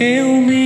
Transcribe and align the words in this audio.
eu 0.00 0.40
me 0.40 0.57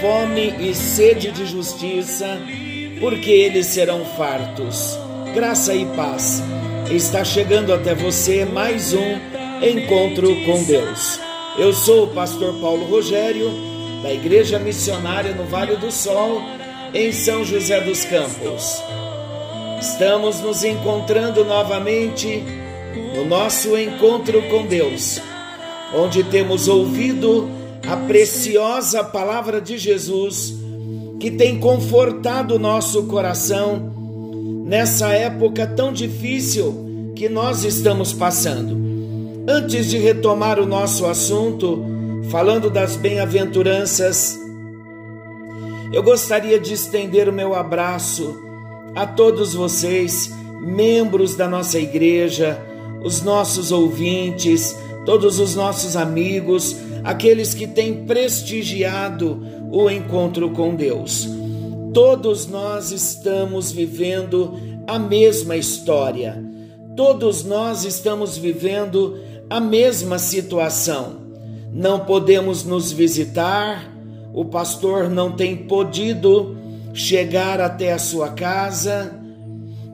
fome 0.00 0.54
e 0.58 0.74
sede 0.74 1.30
de 1.30 1.44
justiça, 1.44 2.40
porque 2.98 3.30
eles 3.30 3.66
serão 3.66 4.04
fartos. 4.16 4.98
Graça 5.34 5.74
e 5.74 5.84
paz. 5.94 6.42
Está 6.90 7.22
chegando 7.22 7.72
até 7.72 7.94
você 7.94 8.46
mais 8.46 8.94
um 8.94 9.18
encontro 9.62 10.34
com 10.46 10.64
Deus. 10.64 11.20
Eu 11.58 11.72
sou 11.74 12.04
o 12.04 12.08
pastor 12.08 12.54
Paulo 12.60 12.86
Rogério, 12.86 13.50
da 14.02 14.12
Igreja 14.12 14.58
Missionária 14.58 15.34
no 15.34 15.44
Vale 15.44 15.76
do 15.76 15.92
Sol, 15.92 16.40
em 16.94 17.12
São 17.12 17.44
José 17.44 17.80
dos 17.82 18.02
Campos. 18.04 18.82
Estamos 19.78 20.40
nos 20.40 20.64
encontrando 20.64 21.44
novamente 21.44 22.42
no 23.14 23.26
nosso 23.26 23.76
encontro 23.76 24.40
com 24.48 24.66
Deus, 24.66 25.20
onde 25.94 26.24
temos 26.24 26.68
ouvido 26.68 27.59
a 27.86 27.96
preciosa 27.96 29.02
palavra 29.02 29.60
de 29.60 29.78
Jesus 29.78 30.54
que 31.18 31.30
tem 31.30 31.60
confortado 31.60 32.54
o 32.54 32.58
nosso 32.58 33.04
coração 33.04 33.92
nessa 34.64 35.08
época 35.08 35.66
tão 35.66 35.92
difícil 35.92 37.12
que 37.14 37.28
nós 37.28 37.64
estamos 37.64 38.12
passando. 38.12 38.78
Antes 39.46 39.86
de 39.86 39.98
retomar 39.98 40.58
o 40.58 40.66
nosso 40.66 41.04
assunto, 41.06 41.84
falando 42.30 42.70
das 42.70 42.96
bem-aventuranças, 42.96 44.38
eu 45.92 46.02
gostaria 46.02 46.58
de 46.58 46.72
estender 46.72 47.28
o 47.28 47.32
meu 47.32 47.54
abraço 47.54 48.40
a 48.94 49.06
todos 49.06 49.54
vocês, 49.54 50.32
membros 50.60 51.34
da 51.34 51.48
nossa 51.48 51.78
igreja, 51.78 52.58
os 53.02 53.22
nossos 53.22 53.72
ouvintes, 53.72 54.76
todos 55.04 55.38
os 55.38 55.54
nossos 55.54 55.96
amigos, 55.96 56.76
aqueles 57.04 57.54
que 57.54 57.66
têm 57.66 58.04
prestigiado 58.04 59.42
o 59.70 59.88
encontro 59.90 60.50
com 60.50 60.74
Deus. 60.74 61.28
Todos 61.92 62.46
nós 62.46 62.92
estamos 62.92 63.72
vivendo 63.72 64.54
a 64.86 64.98
mesma 64.98 65.56
história, 65.56 66.42
todos 66.96 67.44
nós 67.44 67.84
estamos 67.84 68.36
vivendo 68.36 69.18
a 69.48 69.60
mesma 69.60 70.18
situação. 70.18 71.20
Não 71.72 72.00
podemos 72.00 72.64
nos 72.64 72.92
visitar, 72.92 73.92
o 74.32 74.44
pastor 74.44 75.08
não 75.08 75.32
tem 75.32 75.56
podido 75.56 76.56
chegar 76.92 77.60
até 77.60 77.92
a 77.92 77.98
sua 77.98 78.30
casa, 78.30 79.18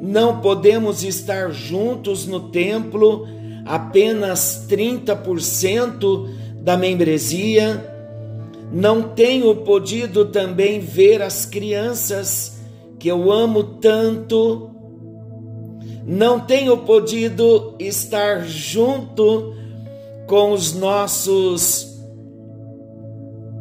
não 0.00 0.40
podemos 0.40 1.02
estar 1.02 1.50
juntos 1.50 2.26
no 2.26 2.48
templo, 2.50 3.26
apenas 3.64 4.66
30% 4.68 6.28
da 6.66 6.76
membresia. 6.76 7.94
Não 8.72 9.00
tenho 9.10 9.54
podido 9.54 10.24
também 10.24 10.80
ver 10.80 11.22
as 11.22 11.46
crianças 11.46 12.56
que 12.98 13.06
eu 13.06 13.30
amo 13.30 13.62
tanto. 13.62 14.70
Não 16.04 16.40
tenho 16.40 16.78
podido 16.78 17.76
estar 17.78 18.44
junto 18.44 19.54
com 20.26 20.50
os 20.50 20.72
nossos 20.72 22.00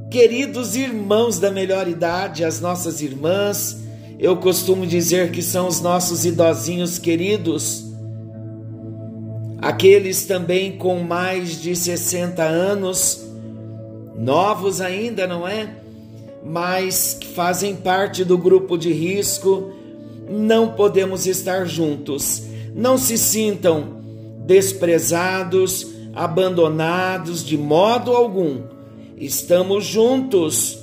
queridos 0.10 0.76
irmãos 0.76 1.38
da 1.38 1.52
melhor 1.52 1.88
idade, 1.88 2.44
as 2.44 2.60
nossas 2.60 3.02
irmãs. 3.02 3.84
Eu 4.18 4.38
costumo 4.38 4.88
dizer 4.88 5.30
que 5.30 5.44
são 5.44 5.68
os 5.68 5.80
nossos 5.80 6.26
idosinhos 6.26 6.98
queridos, 6.98 7.85
aqueles 9.66 10.28
também 10.28 10.74
com 10.74 11.00
mais 11.00 11.60
de 11.60 11.76
60 11.76 12.44
anos, 12.44 13.26
novos 14.16 14.80
ainda, 14.80 15.26
não 15.26 15.48
é? 15.48 15.68
Mas 16.46 17.18
que 17.20 17.26
fazem 17.30 17.76
parte 17.76 18.24
do 18.24 18.38
grupo 18.38 18.78
de 18.78 18.94
risco, 18.94 19.74
não 20.30 20.74
podemos 20.74 21.26
estar 21.26 21.66
juntos. 21.66 22.44
Não 22.76 22.96
se 22.96 23.18
sintam 23.18 24.04
desprezados, 24.46 25.88
abandonados 26.14 27.44
de 27.44 27.58
modo 27.58 28.12
algum. 28.12 28.62
Estamos 29.18 29.84
juntos, 29.84 30.78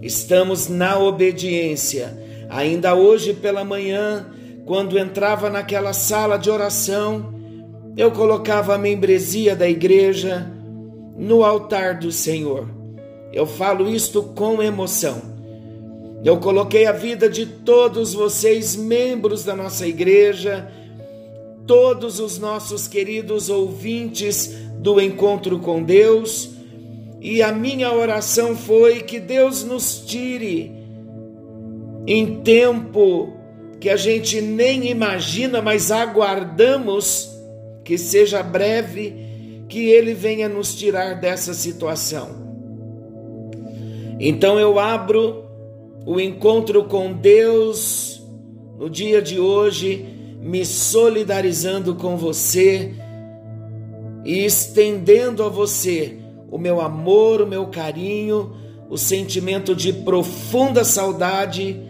estamos 0.00 0.68
na 0.68 0.96
obediência. 0.96 2.16
Ainda 2.48 2.94
hoje 2.94 3.34
pela 3.34 3.64
manhã, 3.64 4.28
quando 4.64 4.96
entrava 4.96 5.50
naquela 5.50 5.92
sala 5.92 6.38
de 6.38 6.48
oração, 6.48 7.37
eu 7.98 8.12
colocava 8.12 8.76
a 8.76 8.78
membresia 8.78 9.56
da 9.56 9.68
igreja 9.68 10.48
no 11.16 11.42
altar 11.42 11.98
do 11.98 12.12
Senhor. 12.12 12.68
Eu 13.32 13.44
falo 13.44 13.90
isto 13.90 14.22
com 14.22 14.62
emoção. 14.62 15.20
Eu 16.24 16.36
coloquei 16.38 16.86
a 16.86 16.92
vida 16.92 17.28
de 17.28 17.44
todos 17.44 18.14
vocês, 18.14 18.76
membros 18.76 19.44
da 19.44 19.56
nossa 19.56 19.84
igreja, 19.84 20.70
todos 21.66 22.20
os 22.20 22.38
nossos 22.38 22.86
queridos 22.86 23.50
ouvintes 23.50 24.46
do 24.78 25.00
encontro 25.00 25.58
com 25.58 25.82
Deus, 25.82 26.50
e 27.20 27.42
a 27.42 27.50
minha 27.50 27.92
oração 27.92 28.56
foi 28.56 29.02
que 29.02 29.18
Deus 29.18 29.64
nos 29.64 30.04
tire 30.06 30.70
em 32.06 32.42
tempo 32.42 33.32
que 33.80 33.90
a 33.90 33.96
gente 33.96 34.40
nem 34.40 34.88
imagina, 34.88 35.60
mas 35.60 35.90
aguardamos 35.90 37.37
que 37.88 37.96
seja 37.96 38.42
breve, 38.42 39.14
que 39.66 39.88
Ele 39.88 40.12
venha 40.12 40.46
nos 40.46 40.74
tirar 40.74 41.18
dessa 41.18 41.54
situação. 41.54 42.28
Então 44.20 44.60
eu 44.60 44.78
abro 44.78 45.46
o 46.04 46.20
encontro 46.20 46.84
com 46.84 47.14
Deus 47.14 48.22
no 48.78 48.90
dia 48.90 49.22
de 49.22 49.40
hoje, 49.40 50.04
me 50.38 50.66
solidarizando 50.66 51.94
com 51.94 52.14
você 52.14 52.92
e 54.22 54.44
estendendo 54.44 55.42
a 55.42 55.48
você 55.48 56.18
o 56.50 56.58
meu 56.58 56.82
amor, 56.82 57.40
o 57.40 57.46
meu 57.46 57.68
carinho, 57.68 58.52
o 58.90 58.98
sentimento 58.98 59.74
de 59.74 59.94
profunda 59.94 60.84
saudade 60.84 61.80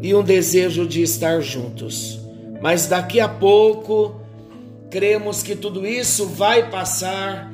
e 0.00 0.14
um 0.14 0.22
desejo 0.22 0.86
de 0.86 1.02
estar 1.02 1.40
juntos. 1.40 2.20
Mas 2.60 2.86
daqui 2.86 3.18
a 3.18 3.28
pouco, 3.28 4.21
cremos 4.92 5.42
que 5.42 5.56
tudo 5.56 5.86
isso 5.86 6.26
vai 6.26 6.68
passar 6.68 7.50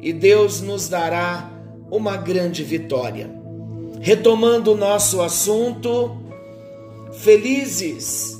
e 0.00 0.10
Deus 0.10 0.62
nos 0.62 0.88
dará 0.88 1.52
uma 1.90 2.16
grande 2.16 2.64
vitória. 2.64 3.30
Retomando 4.00 4.72
o 4.72 4.76
nosso 4.76 5.20
assunto, 5.20 6.16
felizes 7.12 8.34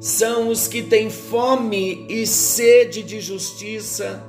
são 0.00 0.48
os 0.48 0.68
que 0.68 0.80
têm 0.80 1.10
fome 1.10 2.06
e 2.08 2.24
sede 2.24 3.02
de 3.02 3.20
justiça, 3.20 4.24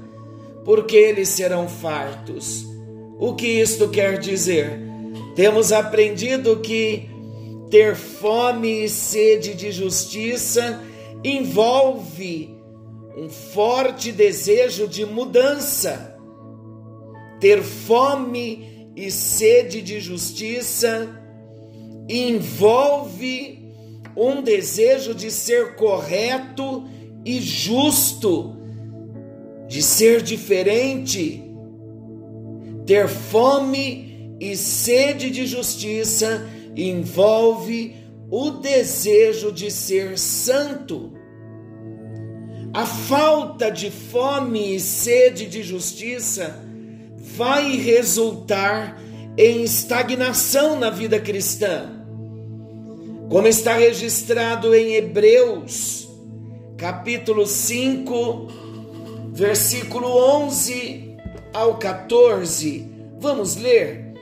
porque 0.66 0.98
eles 0.98 1.30
serão 1.30 1.70
fartos. 1.70 2.66
O 3.20 3.36
que 3.36 3.48
isto 3.48 3.88
quer 3.88 4.18
dizer? 4.18 4.80
Temos 5.36 5.72
aprendido 5.72 6.58
que 6.58 7.08
ter 7.70 7.96
fome 7.96 8.84
e 8.84 8.90
sede 8.90 9.54
de 9.54 9.72
justiça 9.72 10.82
envolve 11.24 12.53
um 13.18 13.30
forte 13.30 14.12
desejo 14.12 14.88
de 14.88 15.06
mudança. 15.06 16.18
Ter 17.40 17.62
fome 17.62 18.92
e 18.96 19.12
sede 19.12 19.82
de 19.82 20.00
justiça 20.00 21.10
envolve 22.08 23.64
um 24.16 24.42
desejo 24.42 25.14
de 25.14 25.32
ser 25.32 25.76
correto 25.76 26.84
e 27.26 27.40
justo, 27.40 28.56
de 29.68 29.82
ser 29.82 30.22
diferente, 30.22 31.44
ter 32.86 33.08
fome 33.08 34.36
e 34.40 34.56
sede 34.56 35.30
de 35.30 35.46
justiça 35.46 36.46
envolve 36.76 37.96
o 38.30 38.52
desejo 38.52 39.52
de 39.52 39.72
ser 39.72 40.18
santo. 40.18 41.14
A 42.74 42.88
falta 42.88 43.70
de 43.70 43.92
fome 43.92 44.76
e 44.76 44.80
sede 44.80 45.46
de 45.46 45.62
justiça 45.62 46.60
vai 47.16 47.78
resultar 47.78 49.00
em 49.38 49.62
estagnação 49.62 50.80
na 50.80 50.90
vida 50.90 51.20
cristã. 51.20 51.88
Como 53.30 53.48
está 53.48 53.76
registrado 53.76 54.74
em 54.74 54.96
Hebreus, 54.96 56.10
capítulo 56.76 57.46
5, 57.46 58.48
versículo 59.34 60.08
11 60.08 61.16
ao 61.54 61.78
14. 61.78 62.88
Vamos 63.20 63.56
ler? 63.56 64.16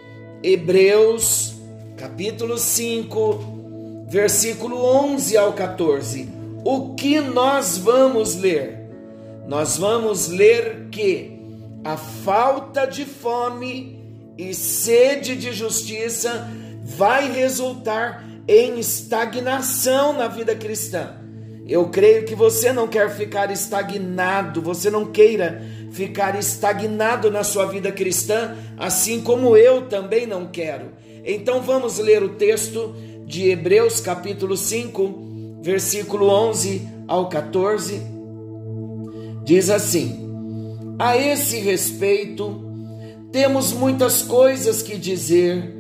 Hebreus, 0.44 1.54
capítulo 1.96 2.58
5, 2.58 4.06
versículo 4.10 4.76
11 4.76 5.38
ao 5.38 5.54
14. 5.54 6.41
O 6.64 6.94
que 6.94 7.20
nós 7.20 7.78
vamos 7.78 8.36
ler? 8.36 8.78
Nós 9.48 9.78
vamos 9.78 10.28
ler 10.28 10.88
que 10.92 11.40
a 11.84 11.98
falta 11.98 12.86
de 12.86 13.04
fome 13.06 14.00
e 14.38 14.54
sede 14.54 15.36
de 15.36 15.52
justiça 15.52 16.48
vai 16.84 17.32
resultar 17.32 18.24
em 18.48 18.80
estagnação 18.80 20.14
na 20.14 20.28
vida 20.28 20.56
cristã. 20.56 21.16
Eu 21.68 21.90
creio 21.90 22.26
que 22.26 22.36
você 22.36 22.72
não 22.72 22.88
quer 22.88 23.10
ficar 23.16 23.52
estagnado, 23.52 24.62
você 24.62 24.90
não 24.90 25.06
queira 25.06 25.62
ficar 25.92 26.38
estagnado 26.38 27.32
na 27.32 27.44
sua 27.44 27.66
vida 27.66 27.92
cristã, 27.92 28.56
assim 28.78 29.22
como 29.22 29.58
eu 29.58 29.88
também 29.88 30.28
não 30.28 30.48
quero. 30.48 30.92
Então 31.26 31.62
vamos 31.62 31.98
ler 31.98 32.24
o 32.24 32.30
texto 32.30 32.96
de 33.26 33.50
Hebreus 33.50 34.00
capítulo 34.00 34.58
5, 34.58 35.31
versículo 35.62 36.28
11 36.28 36.88
ao 37.08 37.30
14. 37.30 38.02
Diz 39.44 39.70
assim: 39.70 40.96
A 41.00 41.16
esse 41.16 41.60
respeito, 41.60 42.64
temos 43.32 43.72
muitas 43.72 44.22
coisas 44.22 44.82
que 44.82 44.98
dizer 44.98 45.74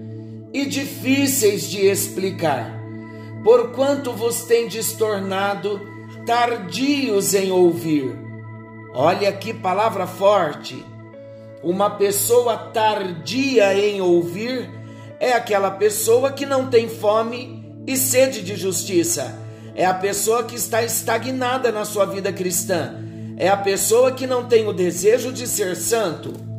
e 0.53 0.65
difíceis 0.65 1.69
de 1.69 1.85
explicar, 1.85 2.79
porquanto 3.43 4.11
vos 4.13 4.43
tendes 4.43 4.93
tornado 4.93 5.81
tardios 6.25 7.33
em 7.33 7.51
ouvir. 7.51 8.15
Olha 8.93 9.31
que 9.31 9.53
palavra 9.53 10.05
forte. 10.05 10.85
Uma 11.63 11.91
pessoa 11.91 12.57
tardia 12.57 13.73
em 13.77 14.01
ouvir 14.01 14.69
é 15.19 15.33
aquela 15.33 15.69
pessoa 15.69 16.31
que 16.31 16.45
não 16.45 16.69
tem 16.69 16.89
fome 16.89 17.63
e 17.87 17.95
sede 17.95 18.41
de 18.41 18.55
justiça. 18.55 19.40
É 19.75 19.85
a 19.85 19.93
pessoa 19.93 20.43
que 20.43 20.55
está 20.55 20.83
estagnada 20.83 21.71
na 21.71 21.85
sua 21.85 22.05
vida 22.05 22.31
cristã. 22.31 22.95
É 23.37 23.47
a 23.47 23.57
pessoa 23.57 24.11
que 24.11 24.27
não 24.27 24.45
tem 24.47 24.67
o 24.67 24.73
desejo 24.73 25.31
de 25.31 25.47
ser 25.47 25.75
santo 25.75 26.51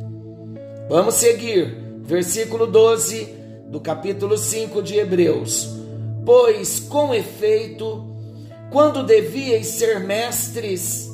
Vamos 0.89 1.15
seguir, 1.15 1.77
versículo 2.03 2.67
12 2.67 3.27
do 3.69 3.79
capítulo 3.79 4.37
5 4.37 4.83
de 4.83 4.97
Hebreus. 4.97 5.69
Pois, 6.25 6.81
com 6.81 7.13
efeito, 7.13 8.05
quando 8.69 9.01
devíeis 9.01 9.67
ser 9.67 10.01
mestres, 10.01 11.09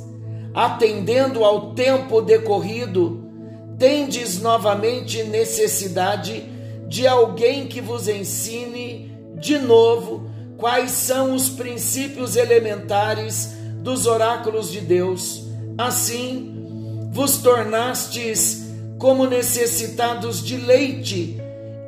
atendendo 0.55 1.45
ao 1.45 1.73
tempo 1.75 2.19
decorrido, 2.19 3.29
tendes 3.77 4.41
novamente 4.41 5.23
necessidade 5.23 6.43
de 6.87 7.07
alguém 7.07 7.67
que 7.67 7.79
vos 7.79 8.07
ensine 8.07 9.15
de 9.39 9.59
novo 9.59 10.29
quais 10.59 10.91
são 10.91 11.33
os 11.33 11.49
princípios 11.49 12.35
elementares 12.35 13.53
dos 13.81 14.05
oráculos 14.05 14.69
de 14.69 14.81
Deus. 14.81 15.45
Assim, 15.77 17.07
vos 17.11 17.37
tornastes 17.37 18.67
como 18.99 19.25
necessitados 19.25 20.43
de 20.43 20.57
leite 20.57 21.37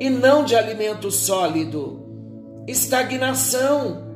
e 0.00 0.08
não 0.08 0.44
de 0.44 0.56
alimento 0.56 1.10
sólido. 1.10 2.00
Estagnação. 2.66 4.10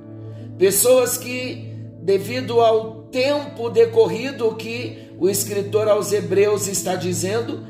Pessoas 0.59 1.19
que, 1.19 1.75
devido 2.01 2.63
ao 2.63 3.03
tempo 3.11 3.69
decorrido 3.69 4.55
que 4.55 5.13
o 5.19 5.29
escritor 5.29 5.87
aos 5.87 6.13
Hebreus 6.13 6.67
está 6.67 6.97
dizendo, 6.97 7.63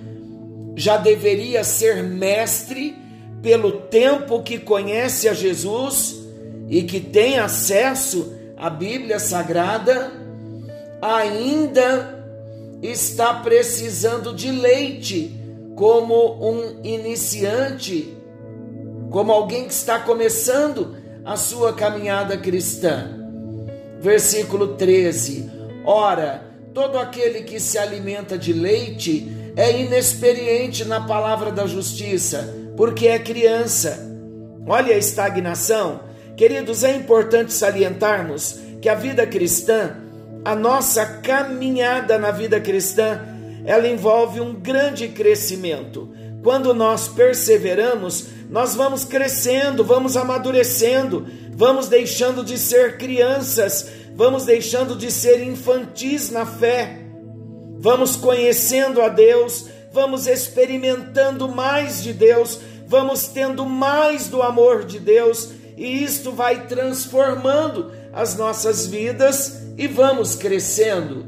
já 0.77 0.97
deveria 0.97 1.65
ser 1.65 2.05
mestre 2.05 2.97
pelo 3.43 3.73
tempo 3.73 4.43
que 4.43 4.59
conhece 4.59 5.29
a 5.29 5.35
Jesus 5.35 6.16
e 6.69 6.83
que 6.83 7.01
tem 7.01 7.39
acesso 7.39 8.35
à 8.57 8.69
Bíblia 8.69 9.19
Sagrada, 9.19 10.11
ainda 11.01 12.17
está 12.83 13.35
precisando 13.35 14.35
de 14.35 14.51
leite, 14.51 15.33
como 15.75 16.39
um 16.41 16.81
iniciante, 16.83 18.17
como 19.11 19.31
alguém 19.31 19.67
que 19.67 19.73
está 19.73 19.99
começando 19.99 20.97
a 21.25 21.37
sua 21.37 21.73
caminhada 21.73 22.37
cristã. 22.37 23.11
Versículo 24.01 24.77
13: 24.77 25.51
Ora, 25.85 26.43
todo 26.73 26.99
aquele 26.99 27.43
que 27.43 27.61
se 27.61 27.79
alimenta 27.79 28.39
de 28.39 28.53
leite 28.53 29.53
é 29.57 29.81
inexperiente 29.81 30.85
na 30.85 31.01
palavra 31.01 31.51
da 31.51 31.67
justiça, 31.67 32.55
porque 32.77 33.09
é 33.09 33.19
criança. 33.19 33.99
Olha 34.67 34.95
a 34.95 34.99
estagnação. 34.99 36.06
Queridos, 36.37 36.85
é 36.85 36.95
importante 36.95 37.53
salientarmos 37.53 38.59
que 38.81 38.89
a 38.89 38.95
vida 38.95 39.27
cristã 39.27 39.97
a 40.47 40.55
nossa 40.55 41.05
caminhada 41.05 42.21
na 42.21 42.31
vida 42.31 42.61
cristã, 42.61 43.21
ela 43.65 43.89
envolve 43.89 44.41
um 44.41 44.55
grande 44.55 45.09
crescimento. 45.09 46.09
Quando 46.41 46.73
nós 46.73 47.09
perseveramos, 47.09 48.29
nós 48.49 48.77
vamos 48.77 49.05
crescendo, 49.05 49.83
vamos 49.83 50.17
amadurecendo, 50.17 51.27
vamos 51.51 51.89
deixando 51.89 52.45
de 52.45 52.59
ser 52.59 52.97
crianças, 52.97 53.89
vamos 54.15 54.45
deixando 54.45 54.95
de 54.95 55.11
ser 55.11 55.43
infantis 55.43 56.31
na 56.31 56.47
fé. 56.47 57.01
Vamos 57.81 58.15
conhecendo 58.15 59.03
a 59.03 59.09
Deus, 59.09 59.67
vamos 59.93 60.29
experimentando 60.29 61.49
mais 61.49 62.05
de 62.05 62.13
Deus, 62.13 62.61
vamos 62.87 63.27
tendo 63.27 63.67
mais 63.67 64.29
do 64.29 64.43
amor 64.43 64.85
de 64.85 65.01
Deus, 65.01 65.51
e 65.77 66.03
isto 66.03 66.33
vai 66.33 66.67
transformando 66.67 67.93
as 68.13 68.37
nossas 68.37 68.87
vidas 68.87 69.63
e 69.77 69.87
vamos 69.87 70.35
crescendo. 70.35 71.27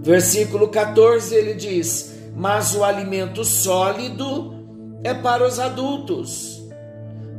Versículo 0.00 0.68
14 0.68 1.34
ele 1.34 1.54
diz: 1.54 2.14
Mas 2.34 2.74
o 2.74 2.82
alimento 2.82 3.44
sólido 3.44 4.54
é 5.04 5.12
para 5.12 5.46
os 5.46 5.58
adultos, 5.58 6.62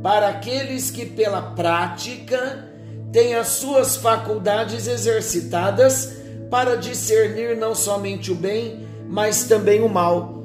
para 0.02 0.28
aqueles 0.28 0.90
que 0.90 1.04
pela 1.04 1.42
prática 1.42 2.68
têm 3.10 3.34
as 3.34 3.48
suas 3.48 3.96
faculdades 3.96 4.86
exercitadas 4.86 6.16
para 6.48 6.76
discernir 6.76 7.56
não 7.56 7.74
somente 7.74 8.30
o 8.30 8.34
bem, 8.34 8.86
mas 9.08 9.44
também 9.44 9.82
o 9.82 9.88
mal. 9.88 10.41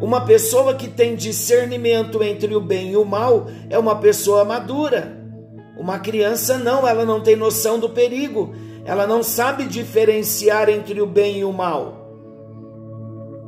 Uma 0.00 0.22
pessoa 0.22 0.74
que 0.74 0.88
tem 0.88 1.14
discernimento 1.14 2.22
entre 2.22 2.54
o 2.54 2.60
bem 2.60 2.92
e 2.92 2.96
o 2.96 3.04
mal 3.04 3.48
é 3.68 3.78
uma 3.78 3.96
pessoa 3.96 4.44
madura. 4.46 5.20
Uma 5.76 5.98
criança 5.98 6.56
não, 6.56 6.88
ela 6.88 7.04
não 7.04 7.20
tem 7.20 7.36
noção 7.36 7.78
do 7.78 7.90
perigo, 7.90 8.54
ela 8.84 9.06
não 9.06 9.22
sabe 9.22 9.66
diferenciar 9.66 10.70
entre 10.70 11.00
o 11.02 11.06
bem 11.06 11.40
e 11.40 11.44
o 11.44 11.52
mal. 11.52 12.00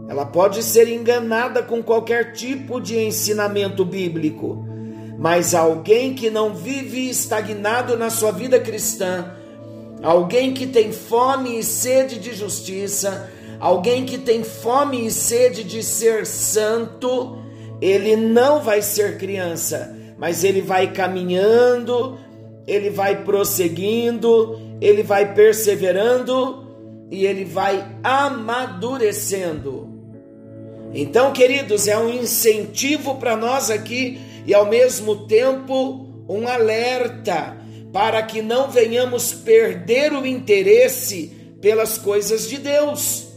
Ela 0.09 0.27
pode 0.27 0.63
ser 0.63 0.89
enganada 0.89 1.63
com 1.63 1.83
qualquer 1.83 2.33
tipo 2.33 2.81
de 2.81 2.99
ensinamento 2.99 3.83
bíblico, 3.83 4.63
mas 5.19 5.55
alguém 5.55 6.13
que 6.13 6.29
não 6.29 6.55
vive 6.55 7.09
estagnado 7.09 7.97
na 7.97 8.11
sua 8.11 8.31
vida 8.31 8.61
cristã, 8.61 9.33
alguém 10.03 10.53
que 10.53 10.67
tem 10.67 10.93
fome 10.93 11.59
e 11.59 11.65
sede 11.65 12.19
de 12.19 12.35
justiça, 12.35 13.31
alguém 13.63 14.05
que 14.05 14.19
tem 14.19 14.45
fome 14.45 15.07
e 15.07 15.11
sede 15.11 15.65
de 15.65 15.83
ser 15.83 16.27
santo, 16.27 17.39
ele 17.81 18.17
não 18.17 18.61
vai 18.61 18.83
ser 18.83 19.17
criança 19.17 20.03
mas 20.23 20.45
ele 20.45 20.61
vai 20.61 20.93
caminhando, 20.93 22.17
ele 22.65 22.91
vai 22.91 23.25
prosseguindo, 23.25 24.57
ele 24.81 25.03
vai 25.03 25.35
perseverando 25.35 26.65
e 27.11 27.27
ele 27.27 27.45
vai 27.45 27.85
amadurecendo. 28.05 29.89
Então, 30.95 31.33
queridos, 31.33 31.89
é 31.89 31.99
um 31.99 32.09
incentivo 32.09 33.17
para 33.17 33.37
nós 33.37 33.69
aqui 33.69 34.21
e 34.47 34.55
ao 34.55 34.67
mesmo 34.67 35.27
tempo 35.27 36.25
um 36.29 36.47
alerta 36.47 37.57
para 37.93 38.23
que 38.23 38.41
não 38.41 38.71
venhamos 38.71 39.35
perder 39.35 40.13
o 40.13 40.25
interesse 40.25 41.33
pelas 41.61 41.99
coisas 41.99 42.49
de 42.49 42.59
Deus. 42.59 43.32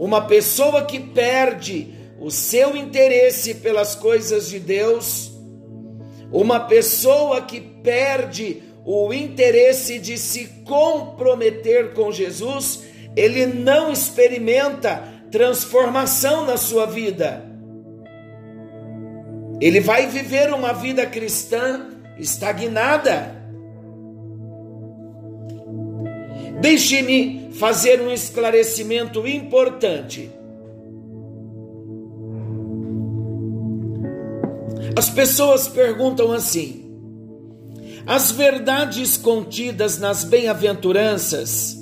Uma 0.00 0.22
pessoa 0.22 0.86
que 0.86 0.98
perde 0.98 1.92
o 2.18 2.30
seu 2.30 2.74
interesse 2.74 3.56
pelas 3.56 3.94
coisas 3.94 4.48
de 4.48 4.58
Deus, 4.58 5.30
uma 6.32 6.60
pessoa 6.60 7.42
que 7.42 7.60
perde 7.60 8.62
o 8.82 9.12
interesse 9.12 9.98
de 9.98 10.16
se 10.16 10.46
comprometer 10.64 11.92
com 11.92 12.10
Jesus, 12.10 12.82
ele 13.14 13.44
não 13.44 13.92
experimenta 13.92 15.04
transformação 15.30 16.46
na 16.46 16.56
sua 16.56 16.86
vida. 16.86 17.44
Ele 19.60 19.80
vai 19.80 20.06
viver 20.06 20.50
uma 20.54 20.72
vida 20.72 21.04
cristã 21.04 21.90
estagnada. 22.18 23.38
Deixe-me 26.60 27.50
fazer 27.54 28.00
um 28.00 28.10
esclarecimento 28.10 29.26
importante. 29.26 30.30
As 34.94 35.08
pessoas 35.08 35.68
perguntam 35.68 36.32
assim: 36.32 36.84
as 38.06 38.30
verdades 38.30 39.16
contidas 39.16 39.98
nas 39.98 40.24
bem-aventuranças 40.24 41.78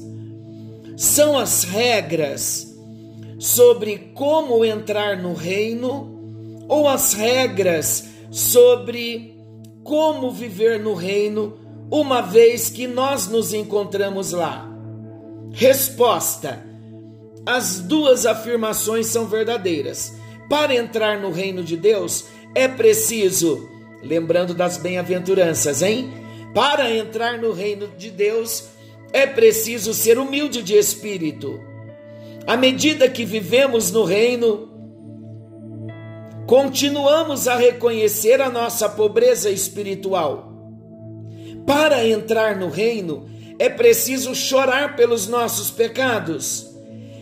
são 0.97 1.37
as 1.37 1.65
regras 1.65 2.77
sobre 3.39 4.13
como 4.15 4.65
entrar 4.65 5.17
no 5.17 5.33
reino 5.33 6.67
ou 6.69 6.89
as 6.89 7.15
regras 7.15 8.05
sobre 8.31 9.35
como 9.83 10.31
viver 10.31 10.79
no 10.79 10.95
reino 10.95 11.59
uma 11.91 12.21
vez 12.21 12.69
que 12.69 12.87
nós 12.87 13.27
nos 13.27 13.55
encontramos 13.55 14.33
lá? 14.33 14.68
Resposta: 15.53 16.65
as 17.45 17.81
duas 17.81 18.27
afirmações 18.27 19.07
são 19.07 19.27
verdadeiras. 19.27 20.15
Para 20.49 20.75
entrar 20.75 21.21
no 21.21 21.31
reino 21.31 21.63
de 21.63 21.77
Deus, 21.77 22.27
é 22.55 22.67
preciso, 22.67 23.69
lembrando 24.03 24.55
das 24.55 24.79
bem-aventuranças, 24.79 25.83
hein? 25.83 26.11
Para 26.55 26.91
entrar 26.91 27.39
no 27.39 27.53
reino 27.53 27.89
de 27.99 28.11
Deus, 28.11 28.65
é 29.13 29.27
preciso 29.27 29.93
ser 29.93 30.19
humilde 30.19 30.63
de 30.63 30.75
espírito. 30.75 31.61
À 32.47 32.57
medida 32.57 33.09
que 33.09 33.25
vivemos 33.25 33.91
no 33.91 34.05
reino, 34.05 34.69
continuamos 36.47 37.47
a 37.47 37.57
reconhecer 37.57 38.41
a 38.41 38.49
nossa 38.51 38.89
pobreza 38.89 39.51
espiritual. 39.51 40.53
Para 41.67 42.07
entrar 42.07 42.57
no 42.57 42.71
reino, 42.71 43.29
é 43.59 43.69
preciso 43.69 44.35
chorar 44.35 44.95
pelos 44.97 45.27
nossos 45.27 45.71
pecados. 45.71 46.69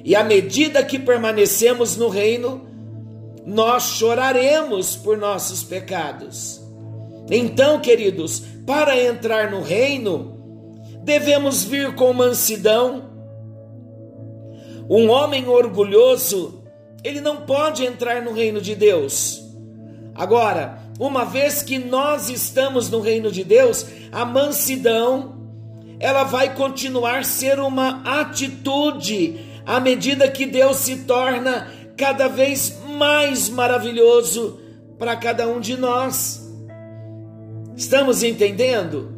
E 0.04 0.14
à 0.14 0.22
medida 0.22 0.84
que 0.84 0.98
permanecemos 0.98 1.96
no 1.96 2.08
reino, 2.08 2.66
nós 3.44 3.84
choraremos 3.84 4.96
por 4.96 5.16
nossos 5.16 5.62
pecados. 5.62 6.60
Então, 7.30 7.80
queridos, 7.80 8.42
para 8.66 9.00
entrar 9.02 9.50
no 9.50 9.62
reino, 9.62 10.36
devemos 11.02 11.64
vir 11.64 11.94
com 11.94 12.12
mansidão. 12.12 13.10
Um 14.88 15.08
homem 15.08 15.48
orgulhoso, 15.48 16.62
ele 17.02 17.20
não 17.20 17.38
pode 17.38 17.84
entrar 17.84 18.22
no 18.22 18.32
reino 18.32 18.60
de 18.60 18.74
Deus. 18.74 19.42
Agora, 20.14 20.78
uma 20.98 21.24
vez 21.24 21.62
que 21.62 21.78
nós 21.78 22.28
estamos 22.30 22.88
no 22.88 23.00
reino 23.00 23.30
de 23.30 23.44
Deus, 23.44 23.86
a 24.10 24.24
mansidão, 24.24 25.35
ela 25.98 26.24
vai 26.24 26.54
continuar 26.54 27.24
ser 27.24 27.58
uma 27.58 28.02
atitude 28.20 29.40
à 29.64 29.80
medida 29.80 30.30
que 30.30 30.46
Deus 30.46 30.76
se 30.78 31.04
torna 31.04 31.70
cada 31.96 32.28
vez 32.28 32.78
mais 32.96 33.48
maravilhoso 33.48 34.60
para 34.98 35.16
cada 35.16 35.48
um 35.48 35.60
de 35.60 35.76
nós. 35.76 36.46
Estamos 37.76 38.22
entendendo? 38.22 39.14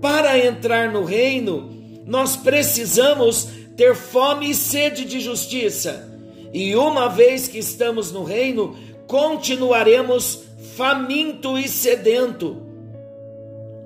Para 0.00 0.38
entrar 0.38 0.90
no 0.90 1.04
reino, 1.04 1.70
nós 2.06 2.36
precisamos 2.36 3.48
ter 3.76 3.94
fome 3.94 4.50
e 4.50 4.54
sede 4.54 5.04
de 5.04 5.20
justiça. 5.20 6.08
E 6.52 6.74
uma 6.74 7.08
vez 7.08 7.46
que 7.46 7.58
estamos 7.58 8.10
no 8.10 8.24
reino, 8.24 8.76
continuaremos 9.06 10.44
faminto 10.76 11.58
e 11.58 11.68
sedento. 11.68 12.62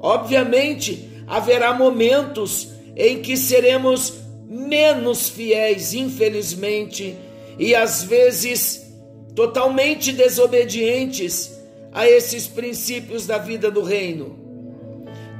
Obviamente, 0.01 1.14
haverá 1.27 1.73
momentos 1.73 2.69
em 2.97 3.21
que 3.21 3.37
seremos 3.37 4.15
menos 4.49 5.29
fiéis, 5.29 5.95
infelizmente, 5.95 7.17
e 7.59 7.75
às 7.75 8.03
vezes 8.05 8.93
totalmente 9.35 10.13
desobedientes 10.13 11.53
a 11.93 12.09
esses 12.09 12.47
princípios 12.47 13.27
da 13.27 13.39
vida 13.39 13.71
do 13.71 13.83
reino. 13.83 14.39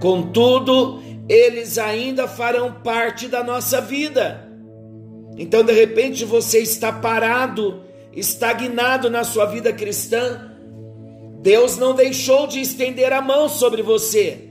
Contudo, 0.01 1.03
eles 1.29 1.79
ainda 1.79 2.29
farão 2.29 2.73
parte 2.73 3.29
da 3.29 3.43
nossa 3.43 3.81
vida. 3.81 4.49
Então, 5.37 5.65
de 5.65 5.73
repente, 5.73 6.25
você 6.25 6.61
está 6.61 6.93
parado, 6.93 7.83
estagnado 8.13 9.11
na 9.11 9.25
sua 9.25 9.47
vida 9.47 9.73
cristã. 9.73 10.53
Deus 11.41 11.77
não 11.77 11.95
deixou 11.95 12.47
de 12.47 12.61
estender 12.61 13.13
a 13.13 13.21
mão 13.21 13.49
sobre 13.49 13.83
você. 13.83 14.44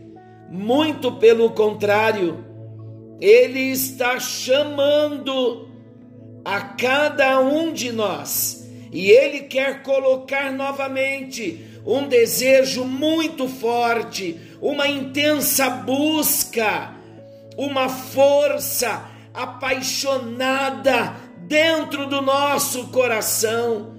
Muito 0.53 1.13
pelo 1.13 1.49
contrário, 1.49 2.45
Ele 3.19 3.71
está 3.71 4.19
chamando 4.19 5.67
a 6.45 6.61
cada 6.61 7.39
um 7.39 7.73
de 7.73 7.91
nós 7.91 8.63
e 8.91 9.09
Ele 9.09 9.39
quer 9.39 9.81
colocar 9.81 10.51
novamente 10.51 11.65
um 11.83 12.07
desejo 12.07 12.85
muito 12.85 13.47
forte, 13.47 14.39
uma 14.61 14.87
intensa 14.87 15.71
busca, 15.71 16.93
uma 17.57 17.89
força 17.89 19.09
apaixonada 19.33 21.15
dentro 21.47 22.05
do 22.05 22.21
nosso 22.21 22.89
coração, 22.89 23.91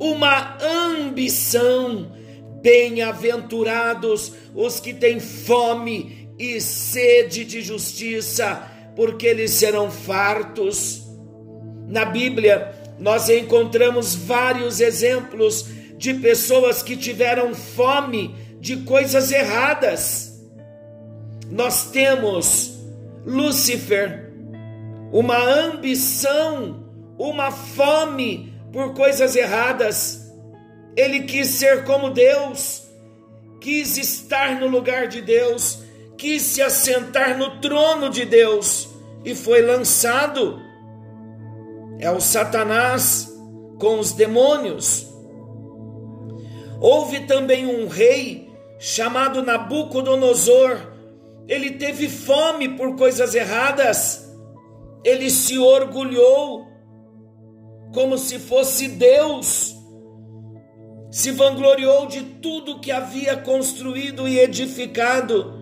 uma 0.00 0.58
ambição. 0.60 2.23
Bem-aventurados 2.64 4.32
os 4.54 4.80
que 4.80 4.94
têm 4.94 5.20
fome 5.20 6.30
e 6.38 6.62
sede 6.62 7.44
de 7.44 7.60
justiça, 7.60 8.62
porque 8.96 9.26
eles 9.26 9.50
serão 9.50 9.90
fartos. 9.90 11.02
Na 11.86 12.06
Bíblia, 12.06 12.74
nós 12.98 13.28
encontramos 13.28 14.14
vários 14.14 14.80
exemplos 14.80 15.66
de 15.98 16.14
pessoas 16.14 16.82
que 16.82 16.96
tiveram 16.96 17.54
fome 17.54 18.34
de 18.60 18.78
coisas 18.78 19.30
erradas. 19.30 20.42
Nós 21.50 21.90
temos 21.90 22.78
Lúcifer, 23.26 24.32
uma 25.12 25.36
ambição, 25.36 26.82
uma 27.18 27.50
fome 27.50 28.54
por 28.72 28.94
coisas 28.94 29.36
erradas. 29.36 30.23
Ele 30.96 31.24
quis 31.24 31.48
ser 31.48 31.84
como 31.84 32.10
Deus, 32.10 32.88
quis 33.60 33.96
estar 33.96 34.60
no 34.60 34.68
lugar 34.68 35.08
de 35.08 35.20
Deus, 35.20 35.80
quis 36.16 36.42
se 36.42 36.62
assentar 36.62 37.36
no 37.36 37.60
trono 37.60 38.08
de 38.08 38.24
Deus 38.24 38.88
e 39.24 39.34
foi 39.34 39.62
lançado 39.62 40.60
é 41.98 42.10
o 42.10 42.20
Satanás 42.20 43.32
com 43.78 43.98
os 43.98 44.12
demônios. 44.12 45.06
Houve 46.80 47.20
também 47.20 47.66
um 47.66 47.88
rei 47.88 48.52
chamado 48.78 49.42
Nabucodonosor. 49.42 50.92
Ele 51.48 51.72
teve 51.72 52.08
fome 52.08 52.68
por 52.76 52.96
coisas 52.96 53.34
erradas. 53.34 54.30
Ele 55.02 55.30
se 55.30 55.58
orgulhou 55.58 56.66
como 57.94 58.18
se 58.18 58.38
fosse 58.38 58.88
Deus. 58.88 59.74
Se 61.14 61.30
vangloriou 61.30 62.08
de 62.08 62.22
tudo 62.22 62.80
que 62.80 62.90
havia 62.90 63.36
construído 63.36 64.26
e 64.26 64.40
edificado. 64.40 65.54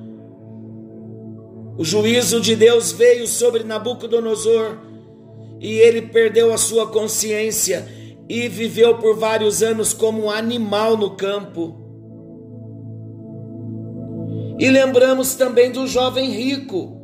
O 1.76 1.84
juízo 1.84 2.40
de 2.40 2.56
Deus 2.56 2.90
veio 2.90 3.26
sobre 3.26 3.62
Nabucodonosor 3.62 4.78
e 5.60 5.74
ele 5.74 6.00
perdeu 6.00 6.54
a 6.54 6.56
sua 6.56 6.86
consciência 6.86 7.86
e 8.26 8.48
viveu 8.48 8.96
por 8.96 9.14
vários 9.18 9.62
anos 9.62 9.92
como 9.92 10.24
um 10.24 10.30
animal 10.30 10.96
no 10.96 11.10
campo. 11.16 11.76
E 14.58 14.70
lembramos 14.70 15.34
também 15.34 15.70
do 15.70 15.86
jovem 15.86 16.30
rico. 16.30 16.98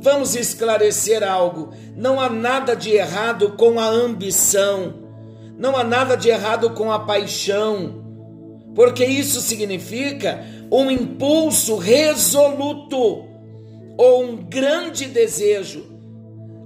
Vamos 0.00 0.34
esclarecer 0.34 1.22
algo: 1.22 1.72
não 1.94 2.18
há 2.20 2.28
nada 2.28 2.74
de 2.74 2.90
errado 2.90 3.52
com 3.52 3.78
a 3.78 3.86
ambição, 3.86 5.01
não 5.62 5.74
há 5.74 5.82
nada 5.82 6.14
de 6.14 6.28
errado 6.28 6.70
com 6.70 6.92
a 6.92 6.98
paixão, 6.98 8.04
porque 8.74 9.06
isso 9.06 9.40
significa 9.40 10.44
um 10.70 10.90
impulso 10.90 11.76
resoluto 11.76 13.24
ou 13.96 14.24
um 14.24 14.36
grande 14.36 15.06
desejo 15.06 15.92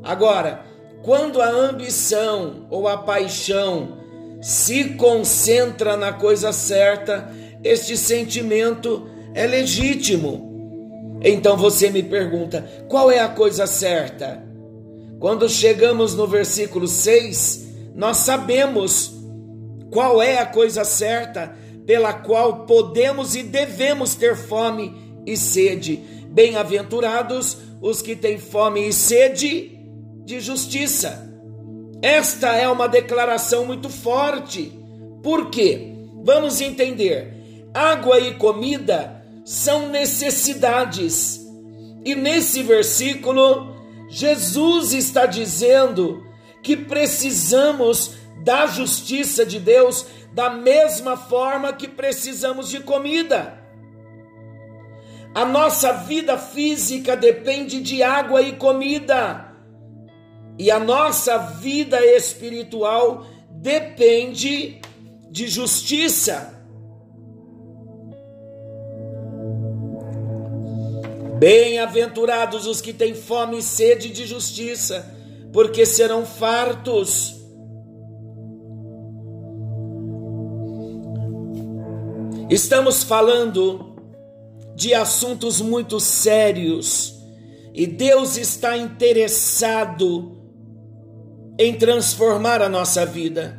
Agora, 0.06 0.60
quando 1.02 1.42
a 1.42 1.48
ambição 1.48 2.68
ou 2.70 2.86
a 2.86 2.96
paixão 2.96 3.98
se 4.40 4.90
concentra 4.90 5.96
na 5.96 6.12
coisa 6.12 6.52
certa, 6.52 7.28
este 7.64 7.96
sentimento 7.96 9.08
é 9.34 9.48
legítimo. 9.48 11.18
Então 11.20 11.56
você 11.56 11.90
me 11.90 12.04
pergunta: 12.04 12.64
qual 12.88 13.10
é 13.10 13.18
a 13.18 13.28
coisa 13.28 13.66
certa? 13.66 14.44
Quando 15.18 15.48
chegamos 15.48 16.14
no 16.14 16.28
versículo 16.28 16.86
6, 16.86 17.65
nós 17.96 18.18
sabemos 18.18 19.12
qual 19.90 20.20
é 20.20 20.38
a 20.38 20.46
coisa 20.46 20.84
certa 20.84 21.56
pela 21.86 22.12
qual 22.12 22.66
podemos 22.66 23.34
e 23.34 23.42
devemos 23.42 24.14
ter 24.14 24.36
fome 24.36 24.94
e 25.24 25.36
sede. 25.36 25.96
Bem-aventurados 26.28 27.56
os 27.80 28.02
que 28.02 28.14
têm 28.14 28.38
fome 28.38 28.88
e 28.88 28.92
sede 28.92 29.80
de 30.24 30.40
justiça. 30.40 31.32
Esta 32.02 32.54
é 32.54 32.68
uma 32.68 32.88
declaração 32.88 33.64
muito 33.64 33.88
forte. 33.88 34.72
Por 35.22 35.48
quê? 35.48 35.94
Vamos 36.22 36.60
entender. 36.60 37.68
Água 37.72 38.20
e 38.20 38.34
comida 38.34 39.24
são 39.44 39.88
necessidades. 39.88 41.40
E 42.04 42.14
nesse 42.14 42.62
versículo, 42.62 43.74
Jesus 44.10 44.92
está 44.92 45.24
dizendo 45.24 46.25
que 46.66 46.76
precisamos 46.76 48.16
da 48.42 48.66
justiça 48.66 49.46
de 49.46 49.60
Deus 49.60 50.04
da 50.32 50.50
mesma 50.50 51.16
forma 51.16 51.72
que 51.72 51.86
precisamos 51.86 52.68
de 52.68 52.80
comida. 52.80 53.56
A 55.32 55.44
nossa 55.44 55.92
vida 55.92 56.36
física 56.36 57.16
depende 57.16 57.80
de 57.80 58.02
água 58.02 58.42
e 58.42 58.56
comida. 58.56 59.52
E 60.58 60.68
a 60.68 60.80
nossa 60.80 61.38
vida 61.38 62.04
espiritual 62.04 63.24
depende 63.48 64.80
de 65.30 65.46
justiça. 65.46 66.52
Bem-aventurados 71.38 72.66
os 72.66 72.80
que 72.80 72.92
têm 72.92 73.14
fome 73.14 73.58
e 73.58 73.62
sede 73.62 74.08
de 74.08 74.26
justiça, 74.26 75.15
porque 75.52 75.84
serão 75.86 76.24
fartos. 76.24 77.34
Estamos 82.48 83.02
falando 83.02 83.96
de 84.74 84.94
assuntos 84.94 85.60
muito 85.60 85.98
sérios 85.98 87.14
e 87.74 87.86
Deus 87.86 88.36
está 88.36 88.76
interessado 88.76 90.36
em 91.58 91.74
transformar 91.74 92.62
a 92.62 92.68
nossa 92.68 93.04
vida. 93.04 93.58